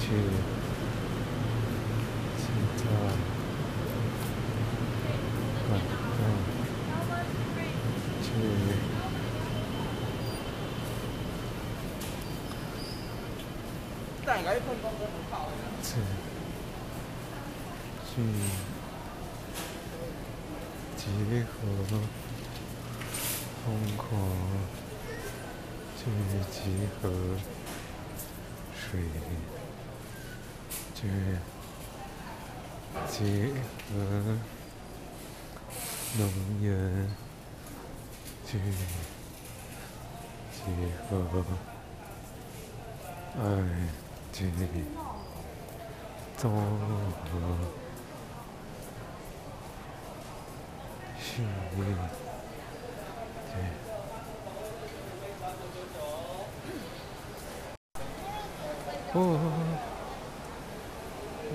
[0.00, 0.06] 去
[2.38, 2.46] 建
[2.78, 2.84] 造
[5.68, 5.70] 感
[6.16, 6.18] 动，
[8.22, 8.26] 去。
[14.24, 15.34] 蛋改分工都很好。
[15.82, 15.88] 去。
[18.08, 18.14] 去。
[20.96, 21.04] 结
[21.44, 21.52] 合
[23.64, 24.08] 疯狂。
[26.00, 26.06] 去
[26.50, 27.10] 集合
[28.74, 29.00] 水，
[30.94, 30.98] 去
[33.06, 33.52] 集
[33.92, 33.94] 合
[36.18, 36.20] 能
[36.62, 36.68] 源，
[38.46, 38.58] 去
[40.50, 40.58] 集
[41.10, 41.10] 合
[43.36, 43.38] 爱，
[44.32, 44.38] 去
[46.38, 46.58] 综合
[51.20, 51.44] 幸
[51.76, 51.78] 运，
[53.52, 53.89] 对。
[59.12, 59.40] 我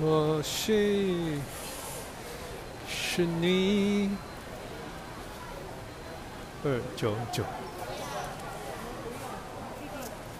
[0.01, 1.39] 我是
[2.85, 4.09] 是你，
[6.65, 7.45] 二九九，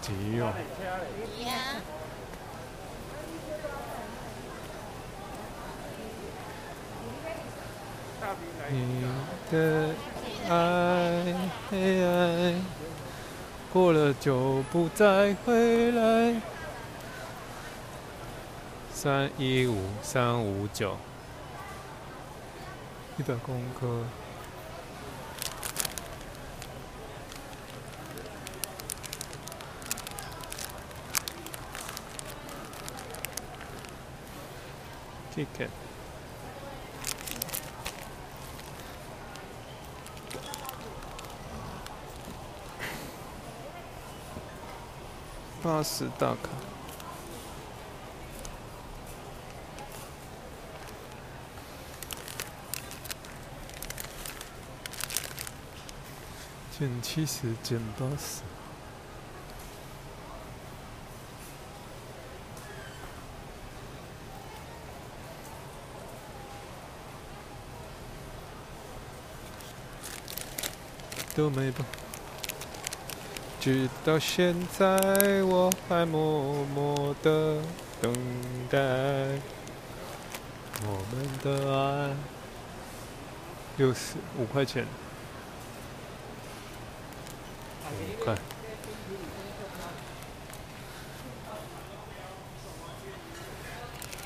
[0.01, 0.51] 急用。
[8.69, 9.05] 你
[9.49, 9.89] 的
[10.49, 11.23] 爱，
[13.71, 16.41] 过了就不再回来。
[19.05, 20.97] 三一五三五九，
[23.17, 24.03] 一百公克。
[35.35, 35.69] ticket。
[45.61, 46.49] 八十大卡，
[56.77, 58.41] 减七十减八十。
[71.33, 71.85] 都没吧。
[73.59, 74.85] 直到现在，
[75.43, 77.61] 我还默默的
[78.01, 78.13] 等
[78.69, 78.79] 待
[80.83, 82.15] 我们的爱。
[83.77, 84.85] 六十五块钱，
[87.91, 88.33] 五块。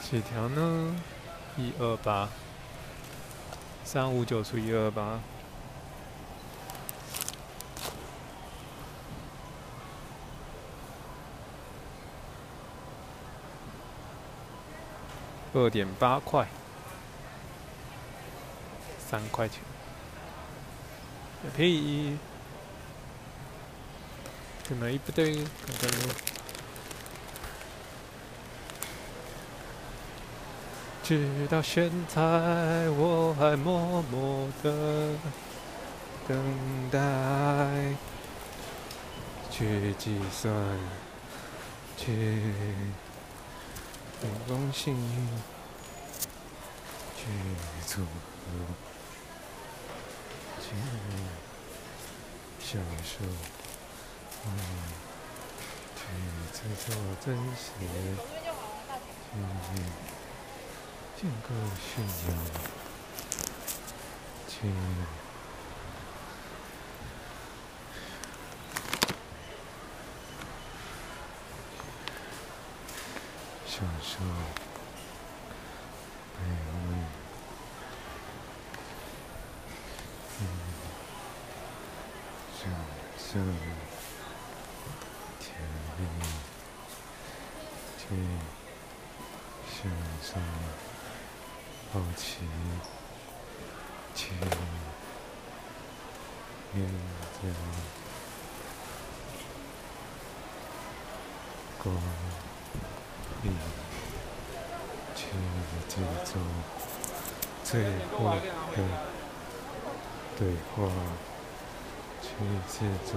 [0.10, 0.96] 几条呢？
[1.56, 2.28] 一二八，
[3.84, 5.20] 三五九除一二八。
[15.54, 16.48] 二点八块，
[19.08, 19.62] 三块钱，
[21.56, 22.18] 可以。
[24.64, 25.36] 怎么不对？
[25.36, 25.46] 刚
[25.82, 25.92] 刚
[31.10, 32.22] 直到现在，
[32.92, 35.10] 我还默默的
[36.28, 36.38] 等
[36.92, 37.00] 待，
[39.50, 40.54] 去计算，
[41.98, 42.54] 去。
[44.22, 44.96] 很高兴
[47.18, 47.26] 去
[47.88, 48.06] 组合，
[50.62, 50.68] 去
[52.60, 53.26] 享受，
[55.96, 56.00] 去
[56.54, 56.94] 制作
[57.26, 57.72] 真实，
[59.34, 59.34] 去
[61.22, 62.38] 建构信仰，
[64.48, 64.52] 去。
[73.68, 74.20] 享受
[76.36, 76.88] 美味，
[80.40, 80.42] 嗯，
[82.58, 82.62] 享
[83.18, 83.30] 受
[110.80, 110.90] 话，
[112.22, 112.28] 去
[112.70, 112.74] 制
[113.06, 113.12] 作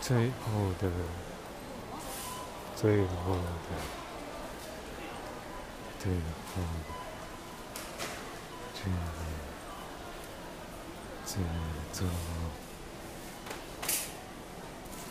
[0.00, 0.90] 最后的、
[2.74, 3.70] 最后的
[6.02, 6.62] 对话，
[8.74, 8.78] 去
[11.26, 11.30] 制
[11.92, 12.08] 作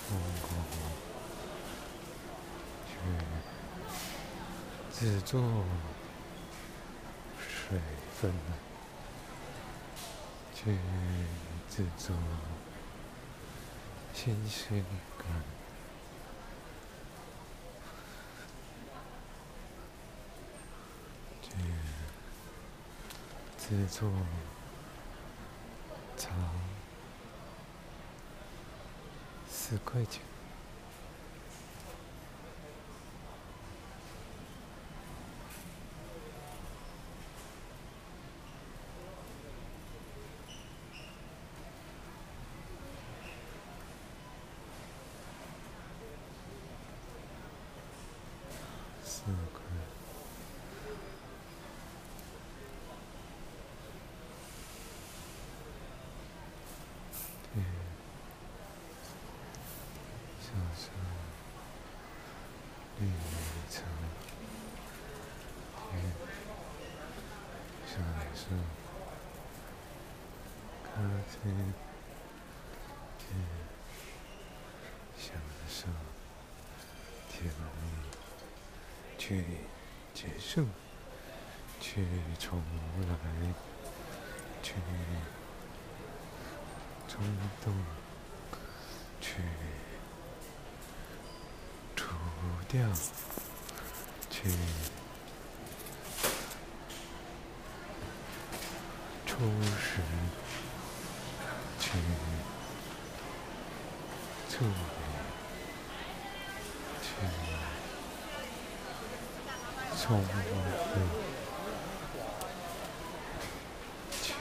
[0.08, 0.10] 风
[0.42, 0.50] 光，
[2.88, 2.92] 去。
[4.92, 5.40] 制作
[7.40, 7.80] 水
[8.20, 8.34] 分，
[10.54, 10.76] 去
[12.10, 12.22] 制作
[14.16, 14.84] 新鲜
[15.20, 15.28] 感，
[21.44, 21.50] 去
[23.60, 24.12] 制作
[26.18, 26.30] 茶，
[29.48, 30.24] 四块钱。
[70.84, 70.92] 咖
[71.28, 71.40] 啡，
[75.18, 75.32] 享
[75.68, 75.86] 受
[77.30, 77.54] 甜蜜，
[79.30, 79.44] 去
[80.12, 80.66] 结束，
[81.80, 82.04] 去
[82.40, 82.60] 重
[83.08, 83.14] 来，
[84.64, 84.74] 去
[87.08, 87.24] 冲
[87.64, 87.72] 动，
[89.22, 89.44] 去
[91.96, 92.08] 除
[92.68, 92.92] 掉，
[94.32, 94.50] 去
[99.28, 99.38] 充
[99.78, 100.02] 实，
[110.10, 110.30] 重复，
[114.12, 114.34] 去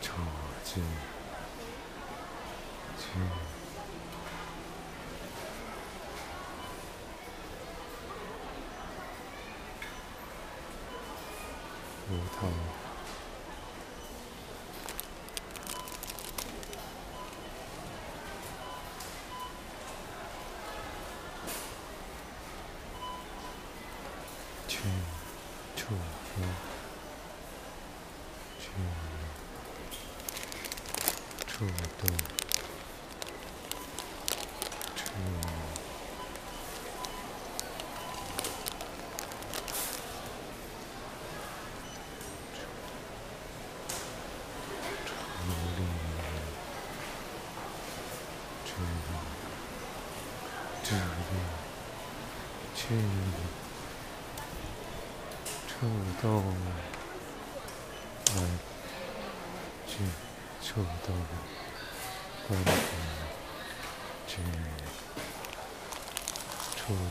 [0.00, 0.12] 处
[0.64, 0.80] 置，
[2.98, 3.04] 去
[12.08, 12.48] 如同。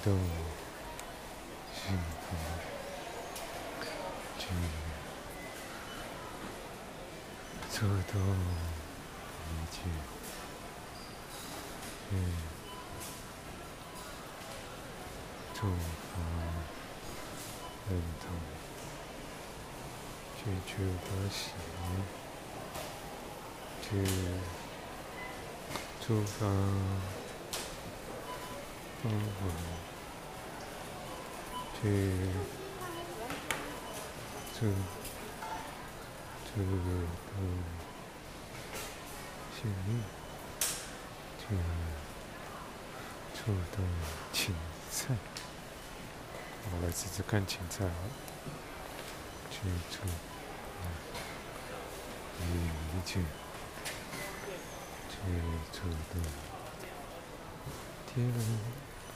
[0.04, 0.20] 触动，
[1.74, 2.36] 幸福，
[4.38, 4.43] 去
[7.72, 7.78] 触
[8.12, 8.19] 动
[9.48, 9.76] 一切，
[12.10, 12.11] 去
[15.53, 16.14] 触发。
[17.90, 18.26] 认同，
[20.38, 20.72] 去触
[21.03, 21.41] 发喜，
[23.82, 23.88] 去
[26.02, 26.40] 触发
[31.84, 31.89] 去
[34.53, 34.60] 触
[36.45, 37.35] 触动
[39.53, 39.89] 幸运，
[41.38, 41.43] 去
[43.35, 43.84] 触动
[44.31, 44.55] 青
[44.89, 45.14] 菜。
[46.72, 47.91] 我来试试看芹菜啊，
[49.51, 49.57] 去
[49.91, 50.07] 除
[52.39, 53.19] 一切，
[55.10, 55.15] 去
[55.73, 56.22] 除的
[58.07, 58.31] 天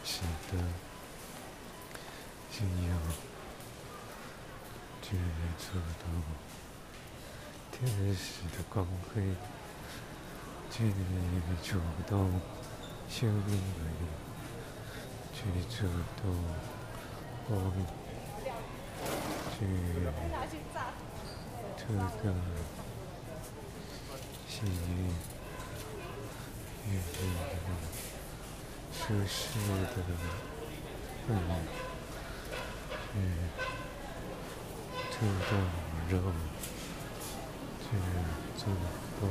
[0.04, 0.22] 使
[0.52, 0.54] 的
[2.52, 2.92] 信仰，
[5.10, 5.16] 去
[5.58, 6.04] 除的
[7.72, 9.24] 天使的光辉，
[10.70, 10.92] 去
[11.64, 12.42] 触动
[13.08, 13.86] 生命的，
[15.34, 15.40] 去
[15.70, 15.88] 触
[16.22, 16.22] 动。
[17.50, 17.52] 我
[19.54, 19.58] 去
[21.78, 22.36] 这个
[24.50, 24.70] 幸运、
[26.90, 27.16] 运气
[27.48, 27.54] 的、
[28.92, 29.40] 舒适
[29.80, 29.96] 的
[31.24, 31.50] 氛围，
[33.14, 33.16] 去
[35.20, 35.52] 触动
[36.12, 36.14] 肉，
[37.82, 37.86] 去
[38.56, 38.62] 触
[39.20, 39.22] 动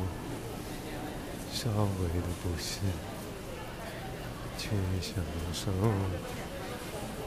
[1.52, 2.80] 稍微的不适，
[4.58, 5.22] 却享
[5.52, 5.70] 受。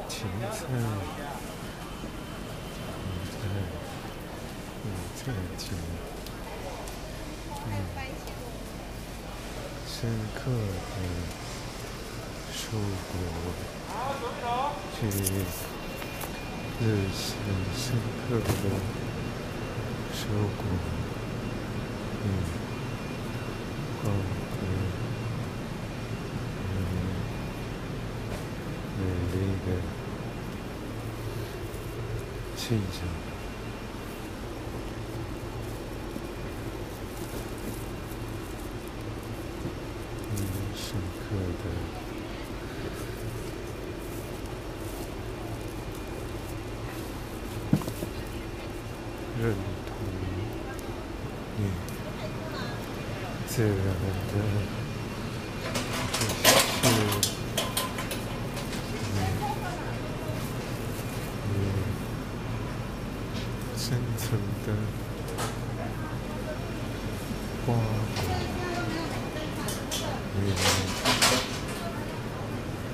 [0.10, 0.58] 芹菜，
[3.00, 3.40] 芹菜，
[4.84, 4.84] 芹
[5.16, 5.24] 菜
[5.58, 5.64] 芹，
[7.66, 7.68] 嗯，
[9.88, 9.96] 深
[10.36, 10.98] 刻的
[12.52, 12.60] 蔬
[13.08, 13.14] 果，
[15.00, 15.00] 去
[16.82, 17.34] 认识
[17.76, 17.96] 深
[18.30, 18.50] 刻的
[20.14, 20.18] 蔬
[20.58, 20.64] 果，
[22.24, 22.26] 嗯，
[24.02, 24.58] 光辉，
[26.76, 26.78] 嗯，
[28.98, 29.02] 美
[29.34, 29.36] 丽
[29.66, 29.68] 的。
[32.56, 33.02] 现象，
[40.36, 40.38] 嗯，
[40.76, 40.86] 深
[41.18, 41.66] 刻的
[49.42, 49.42] 认
[49.88, 49.96] 同，
[51.58, 51.60] 嗯，
[53.60, 53.84] 自然的。
[63.76, 64.74] 深层的
[67.68, 67.74] 花
[70.36, 70.40] 嗯，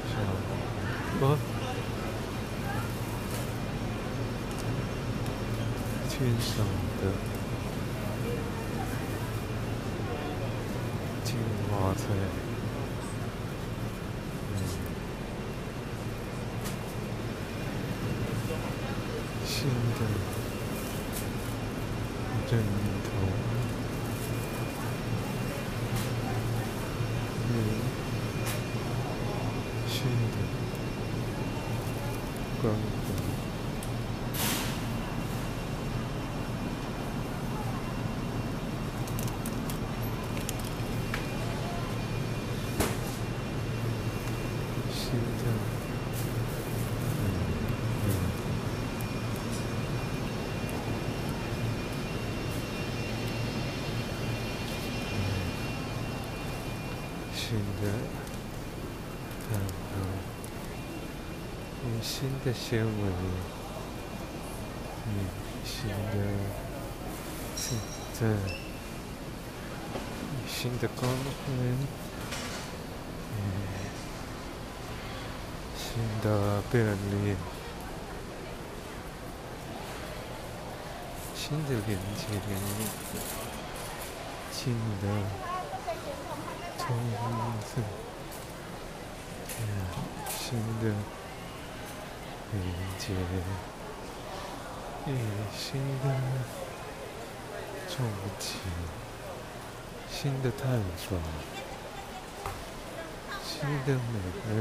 [0.10, 0.14] 小
[1.20, 1.38] 花，
[6.10, 6.66] 天上
[57.56, 57.88] 新的
[59.50, 59.64] 探讨，
[61.86, 62.92] 嗯，新的纤维，
[65.08, 65.10] 嗯，
[65.64, 66.14] 新的
[67.56, 67.78] 自
[68.12, 68.20] 在，
[70.46, 71.16] 新的光环，
[73.32, 73.40] 嗯。
[75.78, 77.38] 新的便利，
[81.34, 82.22] 新的连接，
[84.52, 85.04] 新的
[90.30, 90.84] 新的
[92.54, 92.64] 连
[92.98, 93.04] 接，
[95.54, 95.66] 新
[96.02, 96.06] 的
[97.90, 97.94] 重
[98.40, 98.48] 启，
[100.10, 100.64] 新的探
[100.98, 101.20] 索，
[103.44, 103.54] 新
[103.86, 104.16] 的美
[104.50, 104.58] 味。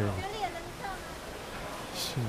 [1.96, 2.28] 新的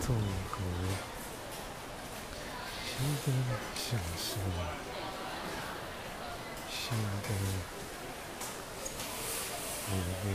[0.00, 0.06] 综
[0.48, 0.54] 合，
[2.86, 3.26] 新的
[3.76, 3.86] 享
[4.16, 4.26] 受，
[6.88, 7.04] 新的
[9.90, 9.92] 美
[10.24, 10.26] 味，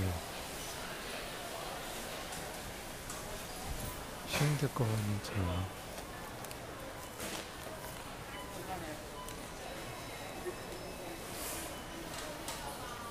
[4.29, 4.77] 新的观
[5.23, 5.27] 察。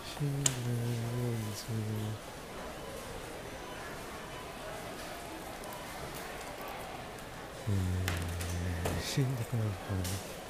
[0.06, 0.14] 新
[0.44, 0.70] 的认
[1.56, 1.60] 知，
[7.66, 7.70] 嗯，
[9.04, 9.66] 新的关怀，
[10.04, 10.41] 啾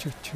[0.00, 0.32] 啾啾。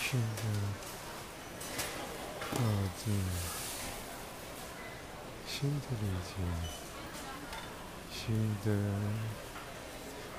[0.00, 0.42] 新的
[2.40, 2.56] 靠
[3.04, 3.12] 近，
[5.46, 6.32] 新的理解，
[8.10, 8.66] 新的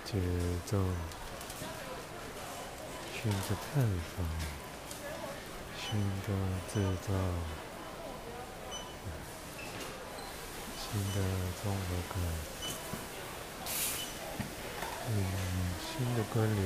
[0.03, 0.17] 节
[0.65, 0.71] 奏，
[3.13, 3.85] 新的探
[4.17, 4.25] 访，
[5.77, 5.85] 新
[6.25, 6.27] 的
[6.73, 6.73] 制
[7.07, 7.13] 造，
[10.91, 11.17] 新的
[11.61, 11.79] 综合
[12.09, 12.15] 感，
[15.07, 15.09] 嗯，
[15.85, 16.59] 新的关联。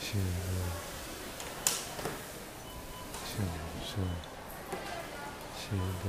[0.00, 0.26] 新的
[3.24, 3.32] 享
[3.82, 3.90] 受，
[5.56, 6.04] 新的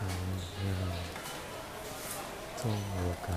[0.00, 0.02] 能
[0.64, 0.66] 量
[2.56, 2.72] 综合
[3.26, 3.28] 感，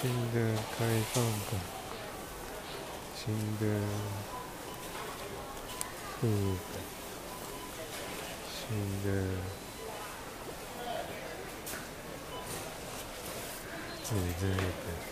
[0.00, 1.60] 新的开放感，
[3.14, 3.64] 新的
[6.18, 6.26] 富
[6.72, 6.80] 感，
[8.48, 8.58] 新
[9.04, 9.06] 的
[14.02, 14.08] 自
[14.40, 15.09] 在感，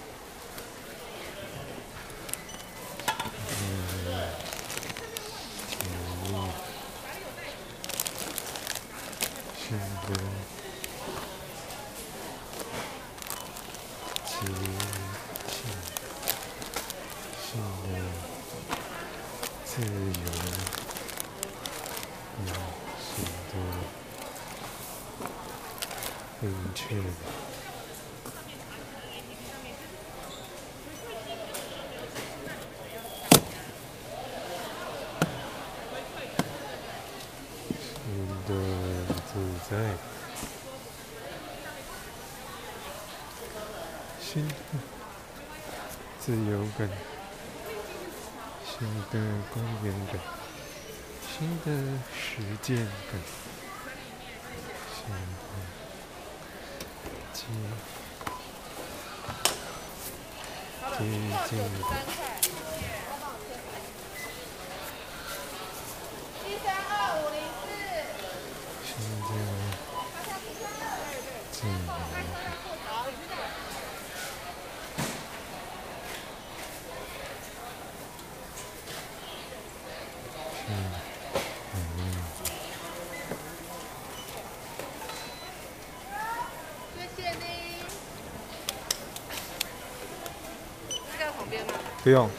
[92.08, 92.30] 不用，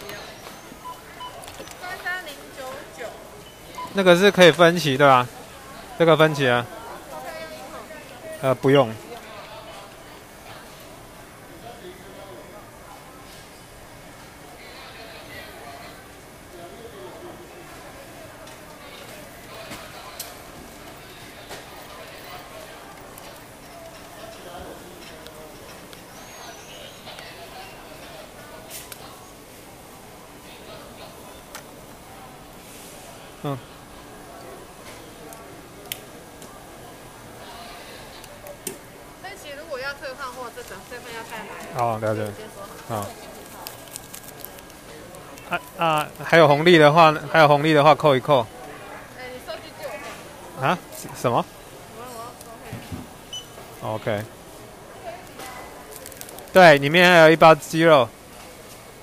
[1.79, 2.63] 三三零九
[2.97, 3.05] 九。
[3.93, 5.27] 那个是可以分期对吧？
[5.99, 6.65] 这个分期啊。
[8.41, 8.91] 呃，不用。
[33.43, 33.57] 嗯，
[39.57, 41.45] 如果要退换货，这个这份要再来。
[41.75, 42.31] 好，了解。
[45.49, 48.45] 啊啊，还有红利的话，还有红利的话扣一扣
[49.17, 49.87] 哎，你收据借
[50.59, 50.65] 我。
[50.65, 50.77] 啊？
[51.15, 51.45] 什么。
[53.81, 54.23] ？OK。
[56.51, 58.09] 对，里面还有一包鸡肉，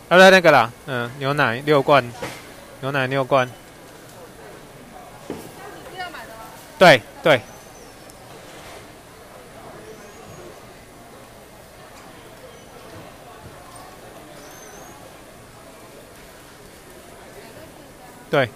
[0.09, 2.13] 啊，对，那个啦，嗯，牛奶六罐，
[2.81, 3.49] 牛奶六罐，
[5.29, 5.35] 是
[5.99, 6.45] 要买的吗？
[6.79, 7.41] 对对。
[18.29, 18.51] 对，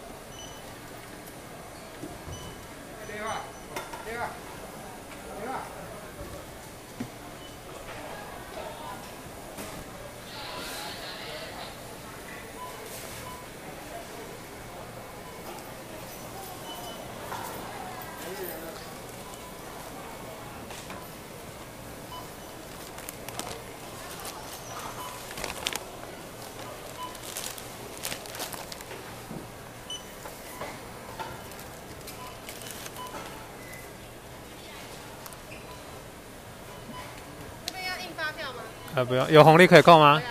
[39.11, 40.23] 不用，有红利可以扣吗。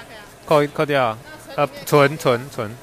[0.45, 1.18] 扣一扣掉，
[1.57, 2.77] 呃，存存存存，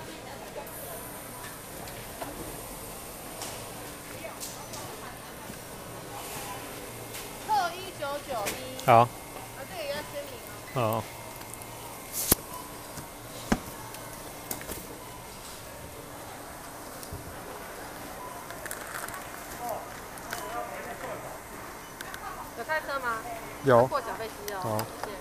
[7.49, 8.85] 扣一九九一。
[8.85, 9.09] 好，啊，
[9.59, 10.33] 这个也要签名
[10.75, 10.75] 哦。
[10.75, 11.03] 好，
[22.59, 23.17] 有开车吗？
[23.65, 24.61] 有，过缴费机哦。
[24.63, 25.17] 好谢谢。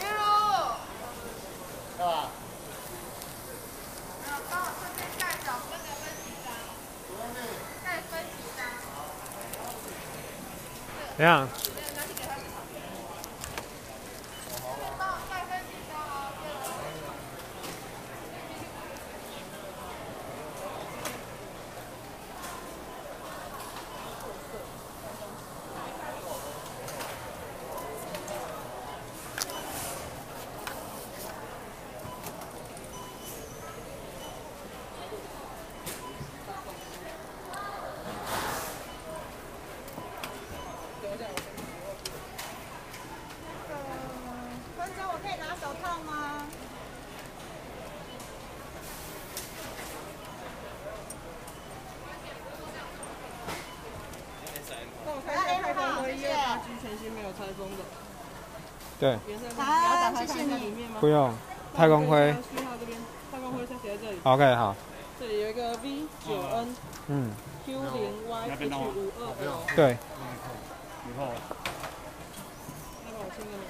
[0.00, 0.14] 一路。
[1.96, 2.28] 是吧？
[4.50, 6.46] 帮我顺便盖小分的分期单。
[7.84, 8.60] 盖分期单。
[11.16, 11.46] 怎样？
[11.46, 12.42] 没有拿去给他们。
[14.98, 16.34] 帮我盖分期单哦。
[44.76, 46.44] 分钟我可以拿手套吗？
[55.06, 57.84] 帮我看一下太空灰一二八 G 全新没有拆封的，
[58.98, 60.96] 对，颜色是你要打开看一下里面吗？
[61.00, 61.32] 不用，
[61.76, 62.98] 太空灰序号这边，
[63.32, 64.76] 太空灰它写在这里，，OK，好，
[65.18, 66.76] 这里有一个 V 九 N
[67.08, 67.32] 嗯
[67.66, 69.98] ，Q 零 Y H 五二 L，对，
[71.04, 71.26] 那帮
[73.18, 73.60] 我签个名。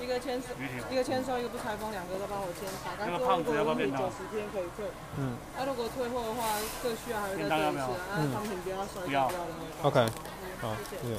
[0.00, 0.48] 一个签收，
[0.90, 2.68] 一个签收，一个不拆封，两个都帮我签。
[2.84, 4.84] 打开之后，如果允许九十天可以退。
[5.16, 5.36] 嗯。
[5.56, 8.16] 那、如果退货的话，这需要还会再对一次啊。
[8.16, 10.10] 那商品不要摔掉，不要人为发，OK，嗯
[10.60, 11.14] 好，谢谢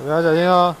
[0.00, 0.04] 谢谢。
[0.04, 0.74] 不要小心哦。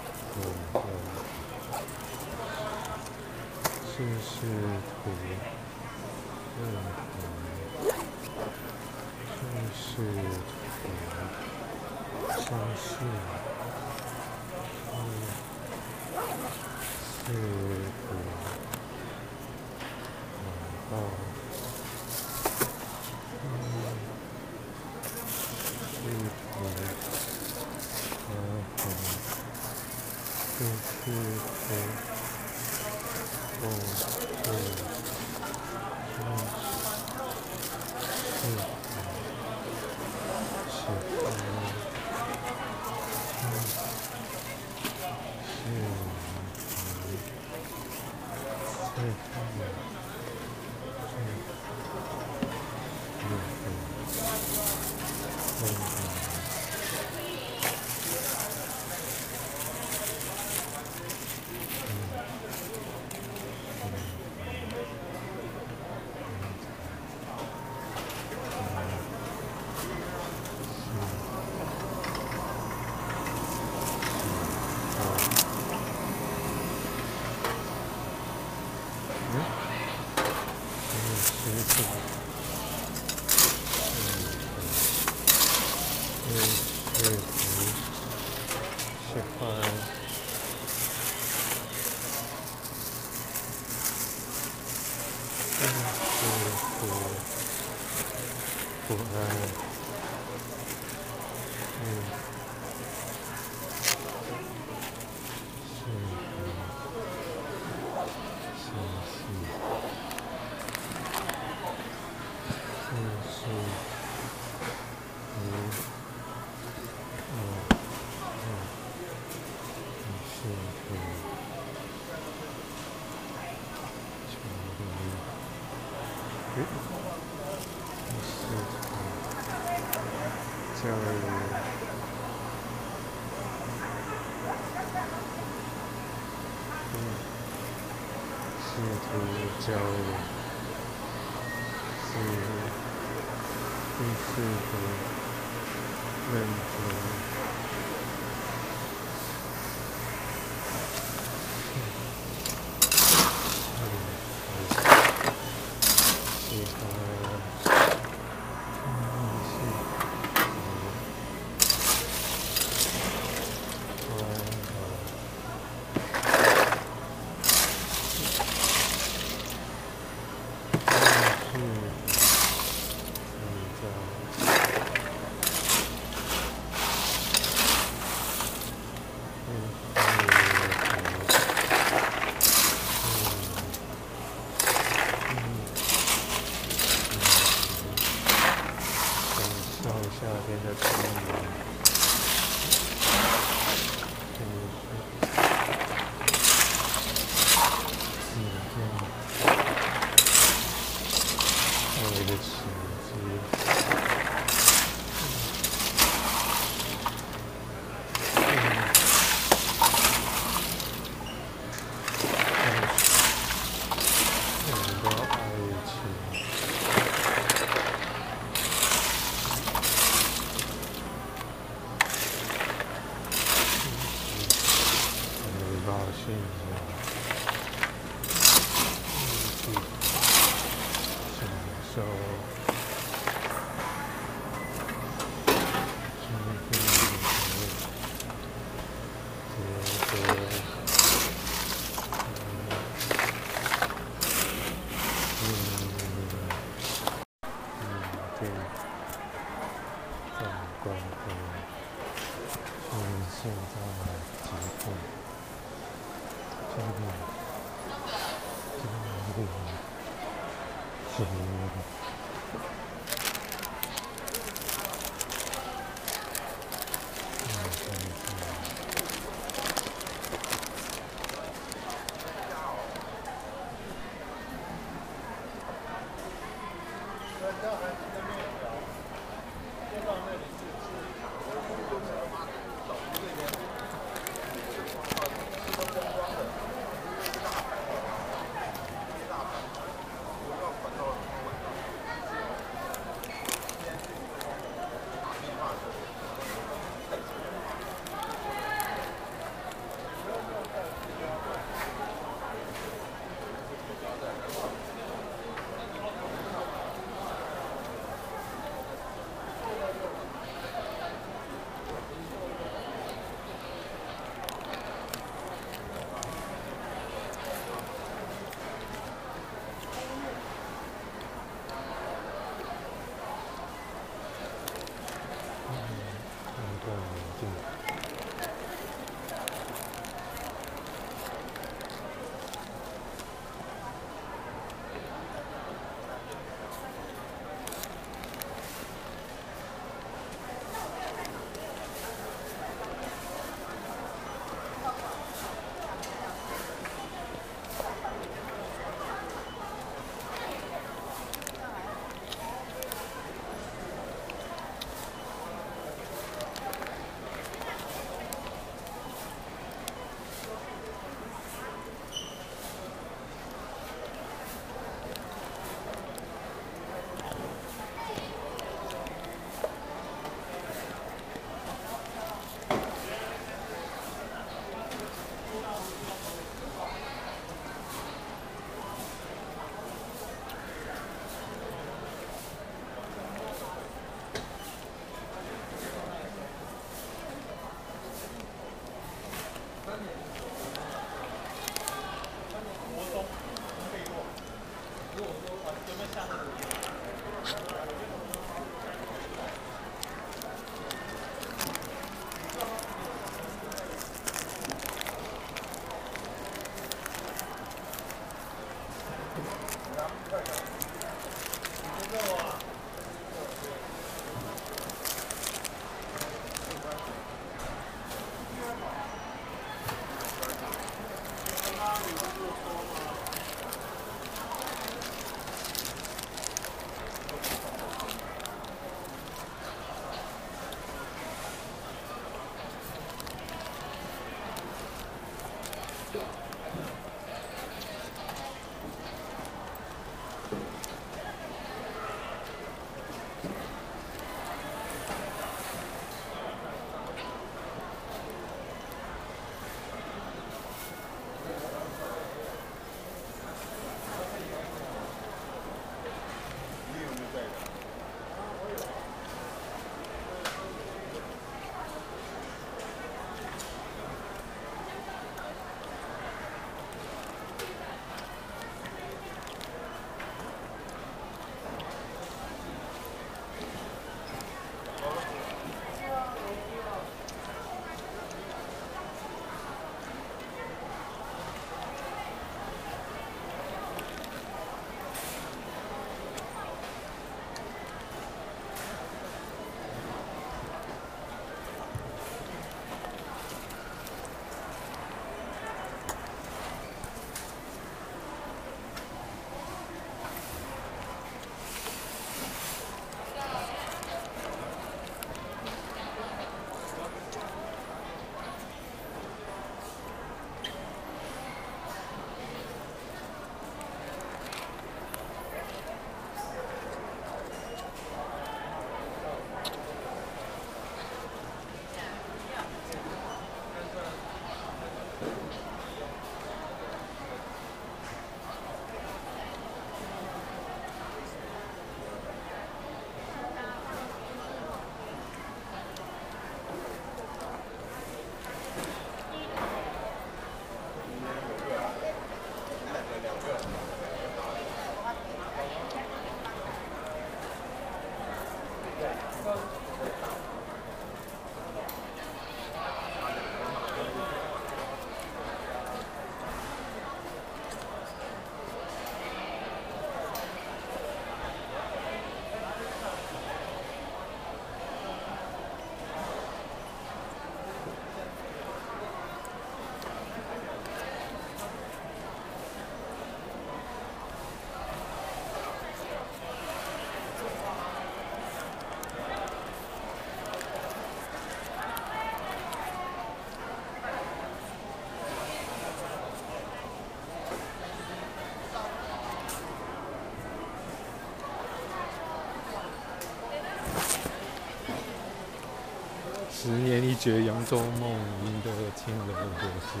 [597.20, 598.10] 觉扬州梦
[598.46, 600.00] 赢得青楼古今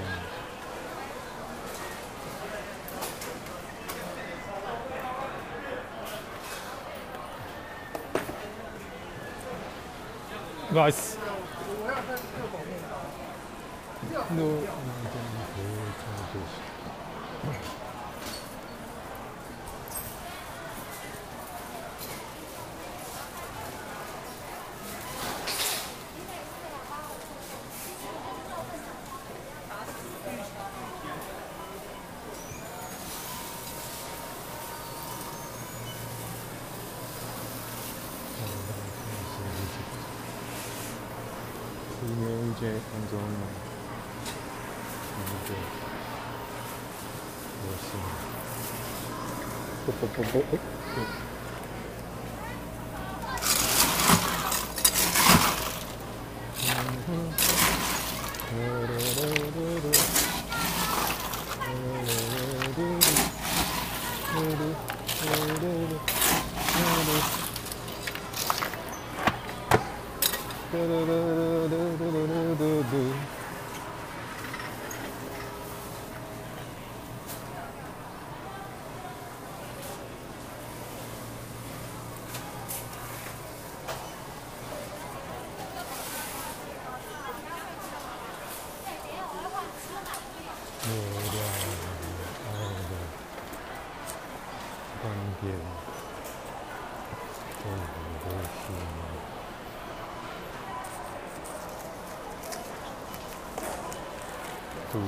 [10.72, 11.18] 不好意思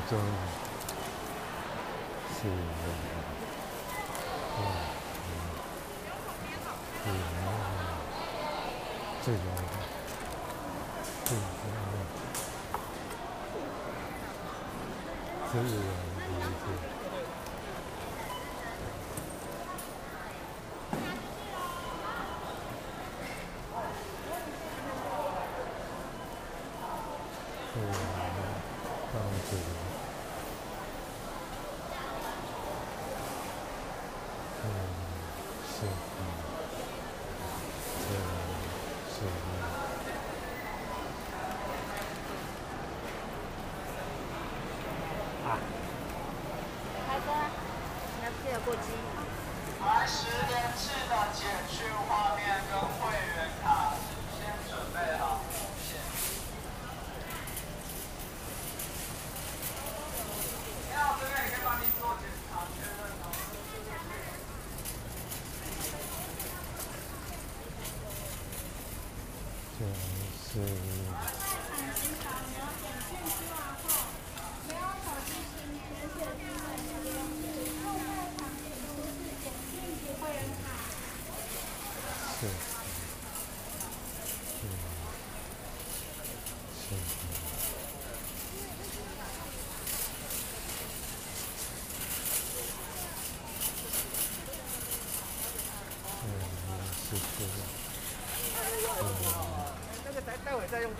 [0.08, 0.41] so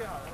[0.06, 0.31] 好了。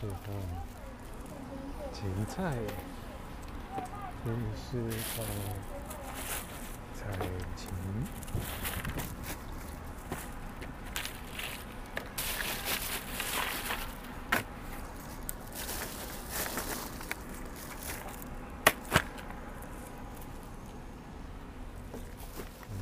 [0.00, 0.12] 是个
[1.92, 2.54] 芹菜，
[4.24, 5.24] 这是个菜。
[6.94, 7.04] 这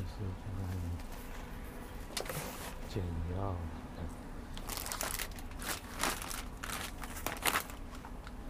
[0.03, 0.47] 是个
[2.87, 2.93] 简
[3.35, 3.55] 要的。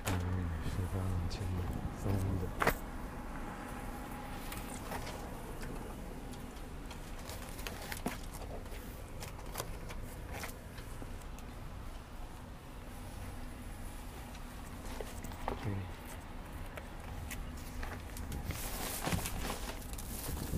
[0.06, 0.12] 嗯，
[0.66, 1.36] 是非常轻
[2.02, 2.14] 松的。
[15.64, 15.66] 对，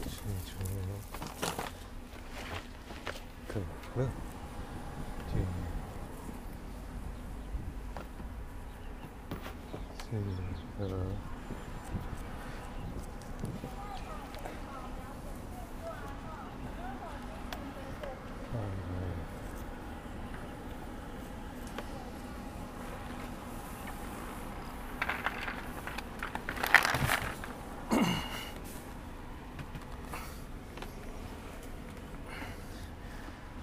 [0.06, 0.14] 是
[0.46, 0.52] 出
[3.48, 3.54] 可
[3.96, 4.02] 乐，
[5.34, 5.34] 对，
[9.98, 10.12] 是
[10.78, 10.82] 个。
[18.52, 18.56] 嗯，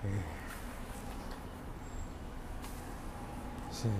[0.02, 0.04] 对，
[3.78, 3.90] 是一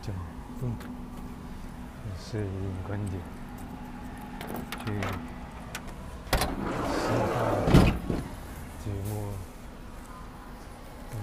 [0.00, 0.12] 角
[0.60, 0.70] 度，
[2.16, 3.20] 是一观点，
[4.78, 4.84] 去
[6.94, 7.36] 思考
[8.78, 9.10] 节目，
[11.10, 11.16] 嗯，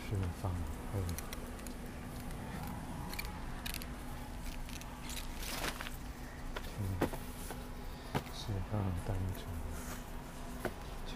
[0.00, 0.54] 释放后。
[6.64, 6.66] 去
[8.32, 8.40] 释
[8.72, 9.44] 放单纯，
[11.06, 11.12] 去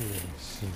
[0.00, 0.06] 谢
[0.38, 0.66] 谢，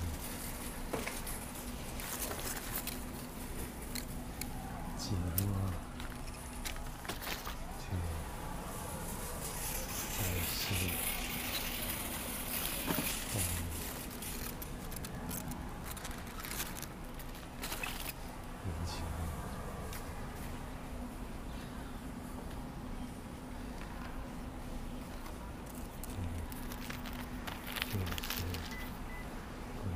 [4.99, 5.03] 寂
[5.39, 5.49] 寞，
[7.79, 7.83] 去
[10.13, 10.21] 自
[10.53, 10.93] 信，
[13.33, 13.35] 嗯，
[18.67, 18.93] 引擎。
[27.87, 28.43] 这是
[29.77, 29.89] 关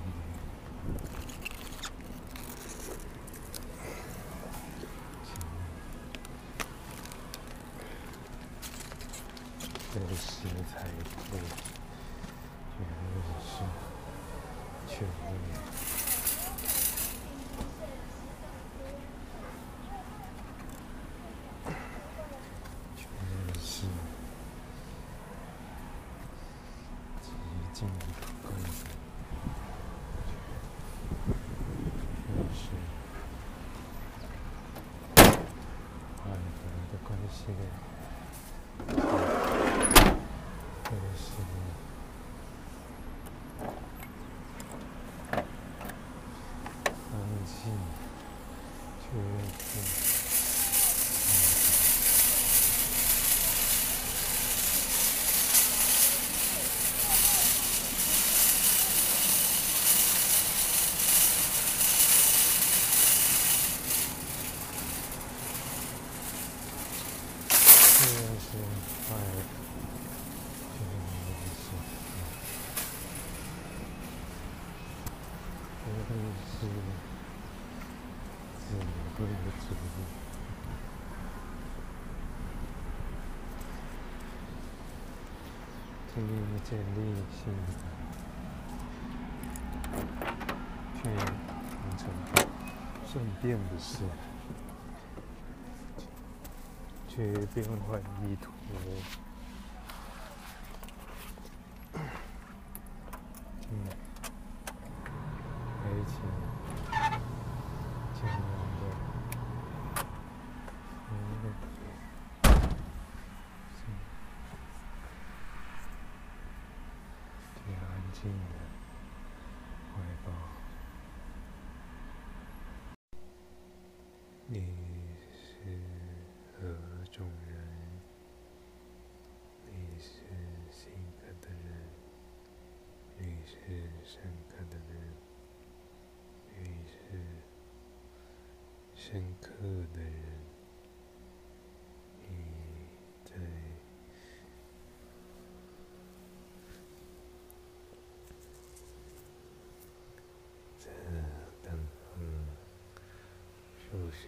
[9.88, 10.87] 于这个食材
[11.29, 11.33] 对，
[12.71, 13.51] 绝对是
[14.87, 15.05] 确定。
[22.95, 23.03] 确
[23.59, 23.67] 是
[27.21, 27.27] 极
[27.73, 28.67] 尽可贵的，
[30.15, 31.27] 确
[32.55, 32.57] 是
[36.15, 36.57] 缓和
[36.89, 37.37] 的关系，
[40.83, 41.21] 确是
[47.11, 47.13] 安
[47.45, 47.53] 静，
[48.99, 49.05] 确
[49.59, 49.67] 是。
[67.99, 68.05] 这
[68.39, 68.47] 是
[69.05, 69.21] 快乐，
[70.71, 71.61] 这个是，
[75.83, 76.09] 这个
[76.47, 76.57] 是
[78.57, 78.67] 自
[79.17, 79.75] 归的主义。
[86.63, 87.53] 建立性
[90.95, 92.09] 却变成
[93.05, 94.03] 顺便的事。
[97.19, 98.58] 去变换意图。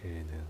[0.02, 0.42] Sí, no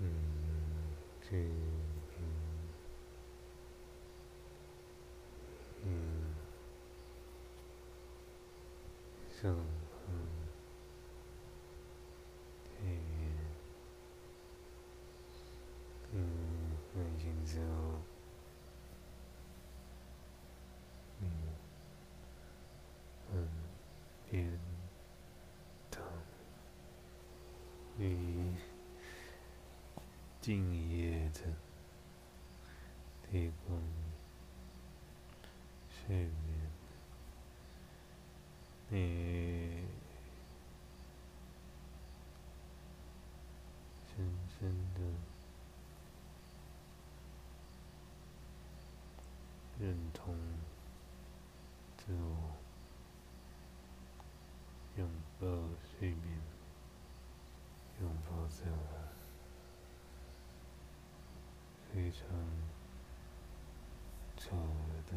[1.28, 1.36] 这
[9.42, 9.77] no.
[30.48, 31.40] 静夜的
[33.30, 33.78] 提供
[35.90, 36.70] 睡眠，
[38.88, 39.84] 你
[44.06, 44.26] 深
[44.58, 45.00] 深的
[49.78, 50.34] 认同。
[51.98, 52.56] 自我，
[54.96, 55.06] 拥
[55.38, 55.46] 抱
[55.84, 56.40] 睡眠，
[58.00, 58.96] 拥抱自我。
[61.90, 62.20] 非常
[64.50, 64.56] 好
[65.10, 65.16] 的